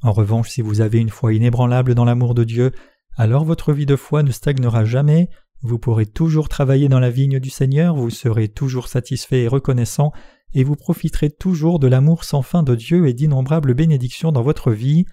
En 0.01 0.13
revanche, 0.13 0.49
si 0.49 0.61
vous 0.61 0.79
avez 0.79 0.99
une 0.99 1.09
foi 1.09 1.33
inébranlable 1.33 1.95
dans 1.95 2.05
l'amour 2.05 2.35
de 2.35 2.43
Dieu, 2.43 2.71
alors 3.17 3.43
votre 3.43 3.73
vie 3.73 3.85
de 3.85 3.95
foi 3.95 4.23
ne 4.23 4.31
stagnera 4.31 4.85
jamais, 4.85 5.29
vous 5.61 5.79
pourrez 5.79 6.05
toujours 6.05 6.49
travailler 6.49 6.87
dans 6.87 6.99
la 6.99 7.09
vigne 7.09 7.39
du 7.39 7.49
Seigneur, 7.49 7.95
vous 7.95 8.11
serez 8.11 8.47
toujours 8.47 8.87
satisfait 8.87 9.41
et 9.41 9.47
reconnaissant, 9.47 10.11
et 10.53 10.63
vous 10.63 10.75
profiterez 10.75 11.31
toujours 11.31 11.79
de 11.79 11.87
l'amour 11.87 12.23
sans 12.23 12.43
fin 12.43 12.63
de 12.63 12.75
Dieu 12.75 13.07
et 13.07 13.13
d'innombrables 13.13 13.73
bénédictions 13.73 14.31
dans 14.31 14.43
votre 14.43 14.71
vie. 14.71 15.05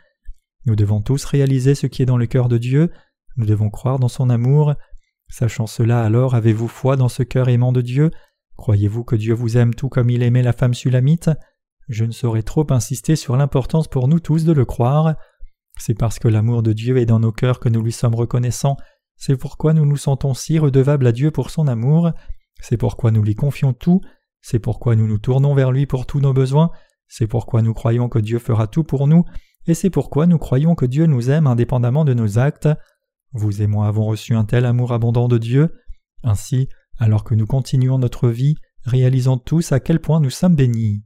Nous 0.67 0.77
devons 0.77 1.01
tous 1.01 1.25
réaliser 1.25 1.75
ce 1.75 1.87
qui 1.87 2.03
est 2.03 2.07
dans 2.07 2.19
le 2.19 2.27
cœur 2.27 2.49
de 2.49 2.59
Dieu, 2.59 2.91
nous 3.37 3.47
devons 3.47 3.71
croire 3.71 3.99
dans 3.99 4.09
son 4.09 4.31
amour. 4.31 4.75
Sachant 5.29 5.67
cela, 5.67 6.05
alors 6.05 6.35
avez-vous 6.35 6.69
foi 6.69 6.97
dans 6.97 7.09
ce 7.09 7.23
cœur 7.23 7.49
aimant 7.49 7.73
de 7.73 7.81
Dieu? 7.81 8.11
Croyez-vous 8.57 9.03
que 9.03 9.17
Dieu 9.17 9.35
vous 9.35 9.57
aime 9.57 9.75
tout 9.75 9.89
comme 9.89 10.11
il 10.11 10.23
aimait 10.23 10.43
la 10.43 10.53
femme 10.53 10.75
sulamite? 10.75 11.31
Je 11.89 12.05
ne 12.05 12.13
saurais 12.13 12.43
trop 12.43 12.67
insister 12.71 13.17
sur 13.17 13.37
l'importance 13.37 13.89
pour 13.89 14.09
nous 14.09 14.21
tous 14.21 14.45
de 14.45 14.53
le 14.53 14.65
croire. 14.65 15.15
C'est 15.79 15.99
parce 15.99 16.19
que 16.19 16.29
l'amour 16.29 16.63
de 16.63 16.73
Dieu 16.73 16.99
est 16.99 17.07
dans 17.07 17.21
nos 17.21 17.33
cœurs 17.33 17.61
que 17.61 17.69
nous 17.69 17.83
lui 17.83 17.93
sommes 17.93 18.15
reconnaissants 18.15 18.77
c'est 19.17 19.37
pourquoi 19.37 19.73
nous 19.73 19.87
nous 19.87 19.97
sentons 19.97 20.35
si 20.35 20.59
redevables 20.59 21.07
à 21.07 21.13
Dieu 21.13 21.31
pour 21.31 21.51
son 21.51 21.67
amour, 21.69 22.13
c'est 22.61 22.77
pourquoi 22.77 23.11
nous 23.11 23.23
lui 23.23 23.35
confions 23.35 23.73
tout, 23.73 24.01
c'est 24.43 24.59
pourquoi 24.59 24.97
nous 24.97 25.07
nous 25.07 25.19
tournons 25.19 25.55
vers 25.55 25.73
lui 25.73 25.87
pour 25.87 26.07
tous 26.07 26.21
nos 26.21 26.33
besoins, 26.33 26.71
c'est 27.09 27.27
pourquoi 27.27 27.63
nous 27.63 27.75
croyons 27.75 28.09
que 28.09 28.19
Dieu 28.19 28.39
fera 28.39 28.67
tout 28.67 28.85
pour 28.85 29.07
nous, 29.07 29.25
et 29.67 29.75
c'est 29.75 29.91
pourquoi 29.91 30.27
nous 30.27 30.39
croyons 30.39 30.75
que 30.75 30.87
Dieu 30.87 31.07
nous 31.07 31.31
aime 31.31 31.47
indépendamment 31.47 32.05
de 32.05 32.13
nos 32.13 32.39
actes. 32.39 32.69
Vous 33.33 33.63
et 33.63 33.67
moi 33.67 33.87
avons 33.87 34.05
reçu 34.05 34.35
un 34.35 34.45
tel 34.45 34.67
amour 34.67 34.93
abondant 34.93 35.29
de 35.29 35.39
Dieu. 35.39 35.75
Ainsi, 36.23 36.69
alors 36.99 37.25
que 37.25 37.35
nous 37.35 37.47
continuons 37.47 37.99
notre 37.99 38.29
vie, 38.29 38.57
réalisons 38.85 39.39
tous 39.39 39.73
à 39.73 39.81
quel 39.81 40.01
point 40.01 40.21
nous 40.21 40.31
sommes 40.31 40.55
bénis. 40.55 41.03